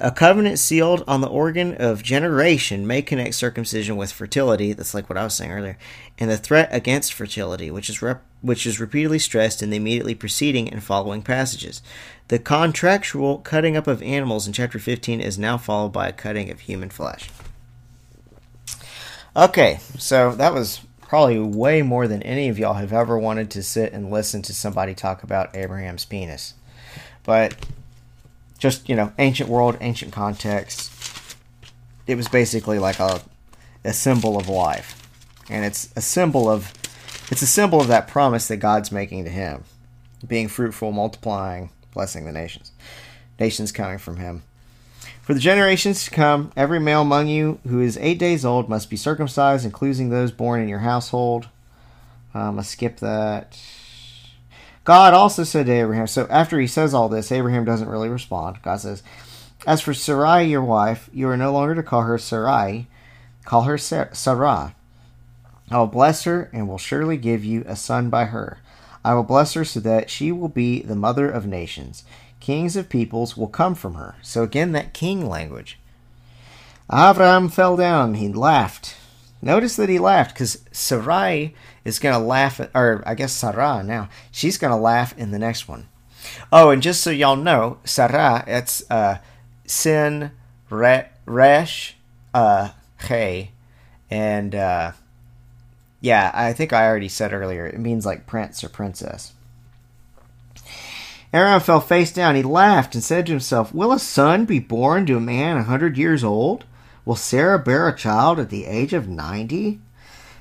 A 0.00 0.12
covenant 0.12 0.60
sealed 0.60 1.02
on 1.08 1.22
the 1.22 1.28
organ 1.28 1.74
of 1.74 2.04
generation 2.04 2.86
may 2.86 3.02
connect 3.02 3.34
circumcision 3.34 3.96
with 3.96 4.12
fertility. 4.12 4.72
That's 4.72 4.94
like 4.94 5.10
what 5.10 5.18
I 5.18 5.24
was 5.24 5.34
saying 5.34 5.50
earlier, 5.50 5.76
and 6.20 6.30
the 6.30 6.36
threat 6.36 6.68
against 6.70 7.12
fertility, 7.12 7.68
which 7.68 7.88
is 7.90 8.00
rep- 8.00 8.22
which 8.40 8.64
is 8.64 8.78
repeatedly 8.78 9.18
stressed 9.18 9.60
in 9.60 9.70
the 9.70 9.76
immediately 9.76 10.14
preceding 10.14 10.72
and 10.72 10.84
following 10.84 11.20
passages. 11.22 11.82
The 12.28 12.38
contractual 12.38 13.38
cutting 13.38 13.76
up 13.76 13.88
of 13.88 14.00
animals 14.02 14.46
in 14.46 14.52
chapter 14.52 14.78
15 14.78 15.20
is 15.20 15.36
now 15.36 15.58
followed 15.58 15.92
by 15.92 16.06
a 16.06 16.12
cutting 16.12 16.48
of 16.48 16.60
human 16.60 16.90
flesh. 16.90 17.28
Okay, 19.34 19.80
so 19.98 20.32
that 20.36 20.54
was 20.54 20.80
probably 21.00 21.40
way 21.40 21.82
more 21.82 22.06
than 22.06 22.22
any 22.22 22.48
of 22.48 22.58
y'all 22.58 22.74
have 22.74 22.92
ever 22.92 23.18
wanted 23.18 23.50
to 23.50 23.64
sit 23.64 23.92
and 23.92 24.12
listen 24.12 24.42
to 24.42 24.54
somebody 24.54 24.94
talk 24.94 25.24
about 25.24 25.56
Abraham's 25.56 26.04
penis. 26.04 26.54
But 27.24 27.56
just 28.58 28.88
you 28.88 28.96
know 28.96 29.12
ancient 29.18 29.48
world 29.48 29.76
ancient 29.80 30.12
context. 30.12 30.92
It 32.06 32.16
was 32.16 32.28
basically 32.28 32.78
like 32.78 32.98
a 32.98 33.20
a 33.84 33.92
symbol 33.92 34.36
of 34.36 34.48
life. 34.48 34.94
And 35.48 35.64
it's 35.64 35.90
a 35.96 36.00
symbol 36.00 36.48
of 36.48 36.72
it's 37.30 37.42
a 37.42 37.46
symbol 37.46 37.80
of 37.80 37.88
that 37.88 38.08
promise 38.08 38.48
that 38.48 38.58
god's 38.58 38.92
making 38.92 39.24
to 39.24 39.30
him 39.30 39.64
being 40.26 40.48
fruitful 40.48 40.92
multiplying 40.92 41.70
blessing 41.94 42.24
the 42.24 42.32
nations 42.32 42.72
nations 43.38 43.70
coming 43.72 43.98
from 43.98 44.16
him. 44.16 44.42
For 45.22 45.34
the 45.34 45.40
generations 45.40 46.04
to 46.04 46.10
come 46.10 46.50
every 46.56 46.80
male 46.80 47.02
among 47.02 47.28
you 47.28 47.60
who 47.66 47.80
is 47.80 47.96
eight 47.98 48.18
days 48.18 48.44
old 48.44 48.68
must 48.68 48.90
be 48.90 48.96
circumcised 48.96 49.64
including 49.64 50.10
those 50.10 50.32
born 50.32 50.60
in 50.60 50.68
your 50.68 50.80
household. 50.80 51.48
Um, 52.34 52.58
i 52.58 52.62
skip 52.62 52.98
that 52.98 53.58
God 54.88 55.12
also 55.12 55.44
said 55.44 55.66
to 55.66 55.72
Abraham, 55.72 56.06
so 56.06 56.26
after 56.30 56.58
he 56.58 56.66
says 56.66 56.94
all 56.94 57.10
this, 57.10 57.30
Abraham 57.30 57.66
doesn't 57.66 57.90
really 57.90 58.08
respond. 58.08 58.62
God 58.62 58.80
says, 58.80 59.02
As 59.66 59.82
for 59.82 59.92
Sarai, 59.92 60.44
your 60.44 60.64
wife, 60.64 61.10
you 61.12 61.28
are 61.28 61.36
no 61.36 61.52
longer 61.52 61.74
to 61.74 61.82
call 61.82 62.04
her 62.04 62.16
Sarai, 62.16 62.86
call 63.44 63.64
her 63.64 63.76
Sarah. 63.76 64.74
I 65.70 65.76
will 65.76 65.88
bless 65.88 66.24
her 66.24 66.48
and 66.54 66.66
will 66.66 66.78
surely 66.78 67.18
give 67.18 67.44
you 67.44 67.64
a 67.66 67.76
son 67.76 68.08
by 68.08 68.24
her. 68.24 68.60
I 69.04 69.12
will 69.12 69.24
bless 69.24 69.52
her 69.52 69.64
so 69.66 69.78
that 69.80 70.08
she 70.08 70.32
will 70.32 70.48
be 70.48 70.80
the 70.80 70.96
mother 70.96 71.30
of 71.30 71.46
nations. 71.46 72.04
Kings 72.40 72.74
of 72.74 72.88
peoples 72.88 73.36
will 73.36 73.48
come 73.48 73.74
from 73.74 73.92
her. 73.92 74.14
So 74.22 74.42
again, 74.42 74.72
that 74.72 74.94
king 74.94 75.28
language. 75.28 75.78
Abraham 76.90 77.50
fell 77.50 77.76
down. 77.76 78.14
He 78.14 78.28
laughed. 78.32 78.96
Notice 79.40 79.76
that 79.76 79.88
he 79.88 79.98
laughed 79.98 80.34
because 80.34 80.64
Sarai 80.72 81.54
is 81.84 81.98
going 81.98 82.14
to 82.14 82.24
laugh, 82.24 82.60
at, 82.60 82.70
or 82.74 83.02
I 83.06 83.14
guess 83.14 83.32
Sarah 83.32 83.82
now, 83.84 84.08
she's 84.32 84.58
going 84.58 84.72
to 84.72 84.76
laugh 84.76 85.16
in 85.16 85.30
the 85.30 85.38
next 85.38 85.68
one. 85.68 85.88
Oh, 86.52 86.70
and 86.70 86.82
just 86.82 87.02
so 87.02 87.10
y'all 87.10 87.36
know, 87.36 87.78
Sarah, 87.84 88.44
it's 88.46 88.88
uh, 88.90 89.18
Sin, 89.66 90.32
re, 90.70 91.04
Resh, 91.26 91.96
uh, 92.34 92.70
Hey, 92.98 93.52
and 94.10 94.54
uh, 94.54 94.92
yeah, 96.00 96.30
I 96.34 96.52
think 96.52 96.72
I 96.72 96.86
already 96.86 97.08
said 97.08 97.32
earlier, 97.32 97.66
it 97.66 97.78
means 97.78 98.04
like 98.04 98.26
prince 98.26 98.64
or 98.64 98.68
princess. 98.68 99.34
Aaron 101.32 101.60
fell 101.60 101.80
face 101.80 102.10
down. 102.10 102.34
He 102.34 102.42
laughed 102.42 102.94
and 102.94 103.04
said 103.04 103.26
to 103.26 103.32
himself, 103.32 103.74
Will 103.74 103.92
a 103.92 103.98
son 103.98 104.46
be 104.46 104.58
born 104.58 105.04
to 105.06 105.16
a 105.16 105.20
man 105.20 105.58
a 105.58 105.64
hundred 105.64 105.98
years 105.98 106.24
old? 106.24 106.64
Will 107.08 107.16
Sarah 107.16 107.58
bear 107.58 107.88
a 107.88 107.96
child 107.96 108.38
at 108.38 108.50
the 108.50 108.66
age 108.66 108.92
of 108.92 109.08
ninety? 109.08 109.80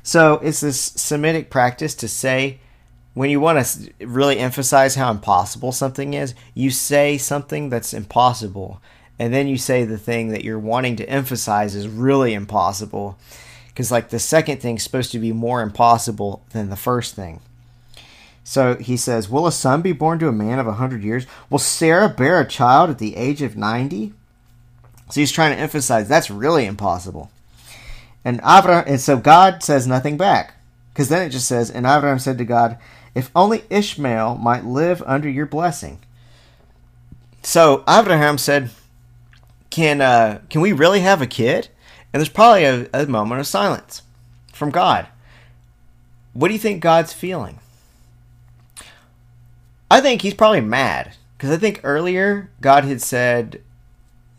So 0.03 0.33
it's 0.39 0.59
this 0.59 0.77
Semitic 0.77 1.49
practice 1.49 1.95
to 1.95 2.09
say, 2.09 2.59
when 3.13 3.29
you 3.29 3.39
want 3.39 3.65
to 3.65 4.05
really 4.05 4.37
emphasize 4.37 4.95
how 4.95 5.09
impossible 5.09 5.71
something 5.71 6.13
is, 6.13 6.35
you 6.53 6.69
say 6.69 7.17
something 7.17 7.69
that's 7.69 7.93
impossible, 7.93 8.81
and 9.17 9.33
then 9.33 9.47
you 9.47 9.57
say 9.57 9.85
the 9.85 9.97
thing 9.97 10.27
that 10.31 10.43
you're 10.43 10.59
wanting 10.59 10.97
to 10.97 11.09
emphasize 11.09 11.73
is 11.73 11.87
really 11.87 12.33
impossible. 12.33 13.17
Because, 13.69 13.89
like, 13.89 14.09
the 14.09 14.19
second 14.19 14.57
thing's 14.57 14.83
supposed 14.83 15.13
to 15.13 15.19
be 15.19 15.31
more 15.31 15.61
impossible 15.61 16.43
than 16.49 16.69
the 16.69 16.75
first 16.75 17.15
thing. 17.15 17.39
So 18.43 18.75
he 18.75 18.97
says, 18.97 19.29
Will 19.29 19.47
a 19.47 19.53
son 19.53 19.81
be 19.81 19.93
born 19.93 20.19
to 20.19 20.27
a 20.27 20.33
man 20.33 20.59
of 20.59 20.65
a 20.65 20.71
100 20.71 21.01
years? 21.01 21.25
Will 21.49 21.59
Sarah 21.59 22.09
bear 22.09 22.41
a 22.41 22.45
child 22.45 22.89
at 22.89 22.97
the 22.97 23.15
age 23.15 23.41
of 23.41 23.55
90? 23.55 24.11
So 25.09 25.21
he's 25.21 25.31
trying 25.31 25.55
to 25.55 25.61
emphasize 25.61 26.07
that's 26.07 26.29
really 26.29 26.65
impossible. 26.65 27.31
And 28.25 28.39
Abraham, 28.39 28.83
and 28.87 28.99
so 28.99 29.17
God 29.17 29.63
says 29.63 29.87
nothing 29.87 30.17
back, 30.17 30.55
because 30.93 31.09
then 31.09 31.25
it 31.25 31.29
just 31.29 31.47
says, 31.47 31.69
and 31.69 31.85
Abraham 31.85 32.19
said 32.19 32.37
to 32.39 32.45
God, 32.45 32.77
"If 33.15 33.31
only 33.35 33.63
Ishmael 33.69 34.35
might 34.35 34.65
live 34.65 35.01
under 35.05 35.29
your 35.29 35.45
blessing." 35.45 35.99
So 37.41 37.83
Abraham 37.87 38.37
said, 38.37 38.71
"Can 39.69 40.01
uh, 40.01 40.41
can 40.49 40.61
we 40.61 40.73
really 40.73 40.99
have 40.99 41.21
a 41.21 41.27
kid?" 41.27 41.69
And 42.11 42.19
there's 42.19 42.29
probably 42.29 42.65
a, 42.65 42.89
a 42.93 43.05
moment 43.05 43.39
of 43.39 43.47
silence 43.47 44.01
from 44.51 44.71
God. 44.71 45.07
What 46.33 46.49
do 46.49 46.53
you 46.53 46.59
think 46.59 46.81
God's 46.81 47.13
feeling? 47.13 47.59
I 49.89 50.01
think 50.01 50.21
he's 50.21 50.33
probably 50.33 50.61
mad 50.61 51.15
because 51.37 51.49
I 51.49 51.57
think 51.57 51.79
earlier 51.83 52.49
God 52.59 52.83
had 52.83 53.01
said 53.01 53.61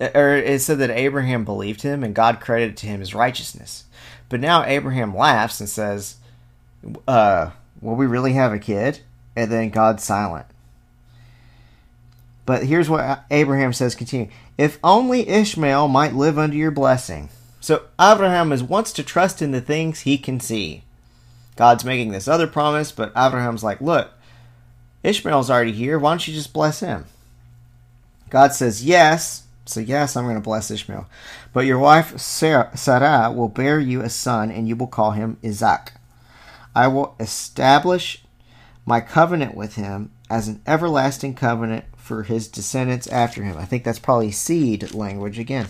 or 0.01 0.37
it 0.37 0.61
said 0.61 0.79
that 0.79 0.91
Abraham 0.91 1.45
believed 1.45 1.83
him 1.83 2.05
and 2.05 2.15
God 2.15 2.41
credited 2.41 2.77
to 2.79 2.87
him 2.87 3.01
his 3.01 3.15
righteousness. 3.15 3.85
But 4.29 4.41
now 4.41 4.65
Abraham 4.65 5.17
laughs 5.17 5.61
and 5.61 5.69
says, 5.69 6.17
uh, 7.07 7.51
will 7.81 7.97
we 7.97 8.07
really 8.07 8.35
have 8.35 8.53
a 8.53 8.59
kid? 8.59 9.01
And 9.35 9.51
then 9.51 9.71
God's 9.71 10.05
silent. 10.05 10.47
But 12.47 12.65
here's 12.65 12.89
what 12.89 13.25
Abraham 13.31 13.73
says 13.73 13.95
continue. 13.95 14.29
If 14.57 14.79
only 14.83 15.29
Ishmael 15.29 15.89
might 15.89 16.15
live 16.15 16.39
under 16.39 16.57
your 16.57 16.71
blessing. 16.71 17.29
So 17.61 17.83
Abraham 18.01 18.53
is 18.53 18.63
wants 18.63 18.93
to 18.95 19.03
trust 19.03 19.43
in 19.43 19.51
the 19.51 19.61
things 19.61 20.01
he 20.01 20.17
can 20.17 20.41
see. 20.41 20.85
God's 21.57 21.85
making 21.85 22.13
this 22.13 22.29
other 22.29 22.47
promise, 22.47 22.93
but 22.93 23.13
Abraham's 23.17 23.65
like, 23.65 23.81
look, 23.81 24.13
Ishmael's 25.03 25.51
already 25.51 25.73
here. 25.73 25.99
Why 25.99 26.13
don't 26.13 26.27
you 26.27 26.35
just 26.35 26.53
bless 26.53 26.81
him? 26.81 27.07
God 28.31 28.53
says, 28.53 28.85
yes, 28.85 29.45
so, 29.69 29.81
yes, 29.81 30.17
I'm 30.17 30.25
going 30.25 30.37
to 30.37 30.41
bless 30.41 30.71
Ishmael. 30.71 31.07
But 31.53 31.67
your 31.67 31.79
wife 31.79 32.19
Sarah, 32.19 33.33
will 33.35 33.49
bear 33.49 33.79
you 33.79 34.01
a 34.01 34.09
son, 34.09 34.51
and 34.51 34.67
you 34.69 34.77
will 34.77 34.87
call 34.87 35.13
him 35.13 35.39
Isaac. 35.45 35.93
I 36.75 36.89
will 36.89 37.15
establish 37.21 38.25
my 38.87 39.01
covenant 39.01 39.55
with 39.55 39.75
him 39.75 40.13
as 40.31 40.49
an 40.49 40.63
everlasting 40.67 41.35
covenant 41.35 41.85
for 41.97 42.23
his 42.23 42.49
descendants 42.49 43.07
after 43.09 43.43
him. 43.43 43.59
I 43.59 43.65
think 43.65 43.85
that's 43.85 43.99
probably 43.99 44.31
seed 44.31 44.95
language 44.95 45.39
again. 45.39 45.67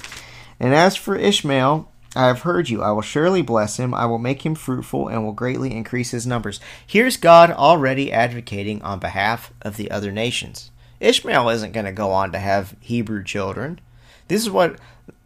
And 0.60 0.74
as 0.74 0.96
for 0.96 1.16
Ishmael, 1.16 1.90
I 2.14 2.26
have 2.26 2.42
heard 2.42 2.68
you. 2.68 2.82
I 2.82 2.90
will 2.92 3.02
surely 3.02 3.42
bless 3.42 3.76
him. 3.76 3.92
I 3.92 4.06
will 4.06 4.18
make 4.18 4.44
him 4.44 4.54
fruitful 4.54 5.08
and 5.08 5.24
will 5.24 5.32
greatly 5.32 5.72
increase 5.74 6.10
his 6.10 6.26
numbers. 6.26 6.60
Here's 6.86 7.16
God 7.16 7.50
already 7.50 8.12
advocating 8.12 8.80
on 8.82 8.98
behalf 8.98 9.52
of 9.62 9.76
the 9.76 9.90
other 9.90 10.12
nations. 10.12 10.70
Ishmael 11.00 11.48
isn't 11.50 11.72
going 11.72 11.86
to 11.86 11.92
go 11.92 12.10
on 12.10 12.32
to 12.32 12.38
have 12.38 12.76
Hebrew 12.80 13.22
children. 13.22 13.80
This 14.28 14.42
is 14.42 14.50
what 14.50 14.78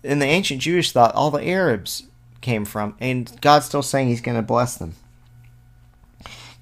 in 0.03 0.19
the 0.19 0.27
ancient 0.27 0.63
Jewish 0.63 0.93
thought 0.93 1.15
all 1.15 1.31
the 1.31 1.47
Arabs 1.47 2.05
came 2.41 2.65
from, 2.65 2.97
and 3.01 3.31
God's 3.41 3.67
still 3.67 3.83
saying 3.83 4.09
He's 4.09 4.21
going 4.21 4.37
to 4.37 4.43
bless 4.43 4.77
them 4.77 4.95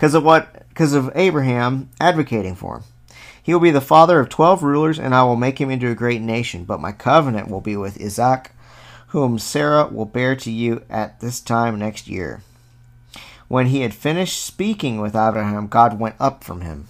because 0.00 0.14
of 0.14 0.24
what? 0.24 0.66
Because 0.70 0.94
of 0.94 1.12
Abraham 1.14 1.90
advocating 2.00 2.54
for 2.54 2.78
him. 2.78 2.84
He 3.42 3.52
will 3.52 3.60
be 3.60 3.70
the 3.70 3.82
father 3.82 4.18
of 4.18 4.30
twelve 4.30 4.62
rulers, 4.62 4.98
and 4.98 5.14
I 5.14 5.24
will 5.24 5.36
make 5.36 5.60
him 5.60 5.68
into 5.68 5.90
a 5.90 5.94
great 5.94 6.22
nation. 6.22 6.64
But 6.64 6.80
my 6.80 6.90
covenant 6.90 7.50
will 7.50 7.60
be 7.60 7.76
with 7.76 8.00
Isaac, 8.00 8.52
whom 9.08 9.38
Sarah 9.38 9.88
will 9.88 10.06
bear 10.06 10.34
to 10.36 10.50
you 10.50 10.84
at 10.88 11.20
this 11.20 11.38
time 11.38 11.78
next 11.78 12.08
year. 12.08 12.40
When 13.48 13.66
he 13.66 13.82
had 13.82 13.92
finished 13.92 14.42
speaking 14.42 15.02
with 15.02 15.14
Abraham, 15.14 15.66
God 15.66 16.00
went 16.00 16.14
up 16.18 16.44
from 16.44 16.62
him. 16.62 16.86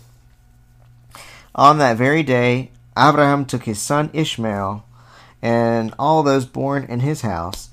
On 1.53 1.79
that 1.79 1.97
very 1.97 2.23
day, 2.23 2.71
Abraham 2.97 3.45
took 3.45 3.65
his 3.65 3.81
son 3.81 4.11
Ishmael 4.13 4.85
and 5.43 5.95
all 5.99 6.23
those 6.23 6.47
born 6.47 6.85
in 6.85 7.01
his 7.01 7.23
house, 7.23 7.71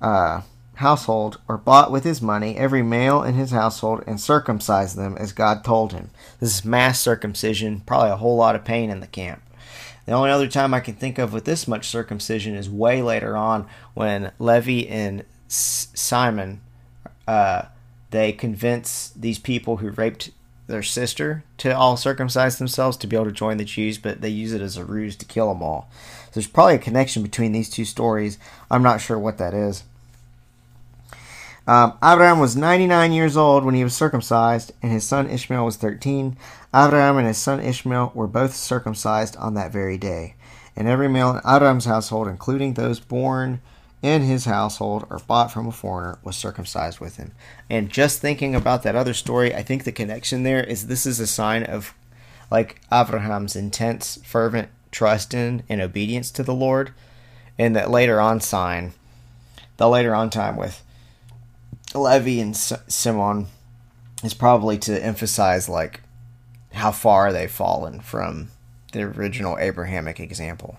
uh, 0.00 0.42
household, 0.74 1.40
or 1.48 1.56
bought 1.56 1.90
with 1.90 2.04
his 2.04 2.22
money, 2.22 2.56
every 2.56 2.82
male 2.82 3.22
in 3.22 3.34
his 3.34 3.50
household, 3.50 4.04
and 4.06 4.20
circumcised 4.20 4.96
them 4.96 5.16
as 5.18 5.32
God 5.32 5.64
told 5.64 5.92
him. 5.92 6.10
This 6.40 6.58
is 6.58 6.64
mass 6.64 7.00
circumcision, 7.00 7.80
probably 7.80 8.10
a 8.10 8.16
whole 8.16 8.36
lot 8.36 8.54
of 8.54 8.64
pain 8.64 8.90
in 8.90 9.00
the 9.00 9.06
camp. 9.06 9.42
The 10.06 10.12
only 10.12 10.30
other 10.30 10.48
time 10.48 10.72
I 10.72 10.80
can 10.80 10.94
think 10.94 11.18
of 11.18 11.32
with 11.32 11.44
this 11.44 11.68
much 11.68 11.86
circumcision 11.86 12.54
is 12.54 12.70
way 12.70 13.02
later 13.02 13.36
on 13.36 13.66
when 13.92 14.32
Levi 14.38 14.86
and 14.88 15.24
Simon 15.48 16.60
uh, 17.26 17.66
they 18.10 18.32
convince 18.32 19.10
these 19.10 19.38
people 19.38 19.78
who 19.78 19.90
raped 19.90 20.30
their 20.66 20.82
sister 20.82 21.44
to 21.58 21.76
all 21.76 21.96
circumcise 21.96 22.58
themselves 22.58 22.96
to 22.98 23.06
be 23.06 23.16
able 23.16 23.26
to 23.26 23.32
join 23.32 23.56
the 23.56 23.64
Jews, 23.64 23.98
but 23.98 24.20
they 24.20 24.28
use 24.28 24.52
it 24.52 24.62
as 24.62 24.76
a 24.76 24.84
ruse 24.84 25.16
to 25.16 25.26
kill 25.26 25.48
them 25.48 25.62
all. 25.62 25.90
There's 26.38 26.46
probably 26.46 26.76
a 26.76 26.78
connection 26.78 27.24
between 27.24 27.50
these 27.50 27.68
two 27.68 27.84
stories. 27.84 28.38
I'm 28.70 28.84
not 28.84 29.00
sure 29.00 29.18
what 29.18 29.38
that 29.38 29.54
is. 29.54 29.82
Um, 31.66 31.98
Abraham 32.00 32.38
was 32.38 32.54
99 32.54 33.10
years 33.10 33.36
old 33.36 33.64
when 33.64 33.74
he 33.74 33.82
was 33.82 33.96
circumcised, 33.96 34.70
and 34.80 34.92
his 34.92 35.02
son 35.02 35.28
Ishmael 35.28 35.64
was 35.64 35.74
13. 35.74 36.36
Abraham 36.72 37.16
and 37.16 37.26
his 37.26 37.38
son 37.38 37.58
Ishmael 37.58 38.12
were 38.14 38.28
both 38.28 38.54
circumcised 38.54 39.36
on 39.38 39.54
that 39.54 39.72
very 39.72 39.98
day. 39.98 40.36
And 40.76 40.86
every 40.86 41.08
male 41.08 41.32
in 41.32 41.38
Abraham's 41.38 41.86
household, 41.86 42.28
including 42.28 42.74
those 42.74 43.00
born 43.00 43.60
in 44.00 44.22
his 44.22 44.44
household 44.44 45.08
or 45.10 45.18
bought 45.18 45.50
from 45.50 45.66
a 45.66 45.72
foreigner 45.72 46.20
was 46.22 46.36
circumcised 46.36 47.00
with 47.00 47.16
him. 47.16 47.32
And 47.68 47.90
just 47.90 48.20
thinking 48.20 48.54
about 48.54 48.84
that 48.84 48.94
other 48.94 49.12
story, 49.12 49.52
I 49.52 49.64
think 49.64 49.82
the 49.82 49.90
connection 49.90 50.44
there 50.44 50.62
is 50.62 50.86
this 50.86 51.04
is 51.04 51.18
a 51.18 51.26
sign 51.26 51.64
of 51.64 51.94
like 52.48 52.80
Abraham's 52.92 53.56
intense, 53.56 54.20
fervent 54.22 54.68
trust 54.90 55.34
in 55.34 55.62
and 55.68 55.80
obedience 55.80 56.30
to 56.32 56.42
the 56.42 56.54
Lord. 56.54 56.92
And 57.58 57.74
that 57.74 57.90
later 57.90 58.20
on 58.20 58.40
sign, 58.40 58.92
the 59.76 59.88
later 59.88 60.14
on 60.14 60.30
time 60.30 60.56
with 60.56 60.84
Levi 61.94 62.40
and 62.40 62.56
Simon 62.56 63.46
is 64.22 64.34
probably 64.34 64.78
to 64.78 65.04
emphasize 65.04 65.68
like 65.68 66.02
how 66.72 66.92
far 66.92 67.32
they've 67.32 67.50
fallen 67.50 68.00
from 68.00 68.48
the 68.92 69.02
original 69.02 69.58
Abrahamic 69.58 70.20
example. 70.20 70.78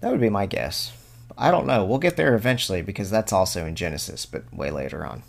That 0.00 0.10
would 0.10 0.20
be 0.20 0.30
my 0.30 0.46
guess. 0.46 0.92
I 1.36 1.50
don't 1.50 1.66
know. 1.66 1.84
We'll 1.84 1.98
get 1.98 2.16
there 2.16 2.34
eventually 2.34 2.82
because 2.82 3.10
that's 3.10 3.32
also 3.32 3.66
in 3.66 3.76
Genesis, 3.76 4.26
but 4.26 4.52
way 4.52 4.70
later 4.70 5.04
on. 5.04 5.22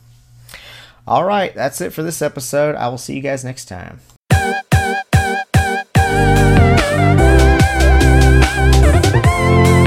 All 1.07 1.23
right, 1.23 1.53
that's 1.55 1.81
it 1.81 1.93
for 1.93 2.03
this 2.03 2.21
episode. 2.21 2.75
I 2.75 2.87
will 2.89 2.97
see 2.97 3.15
you 3.15 3.21
guys 3.21 3.43
next 3.43 3.65
time. 3.65 3.99
Thank 9.49 9.67
you. 9.67 9.78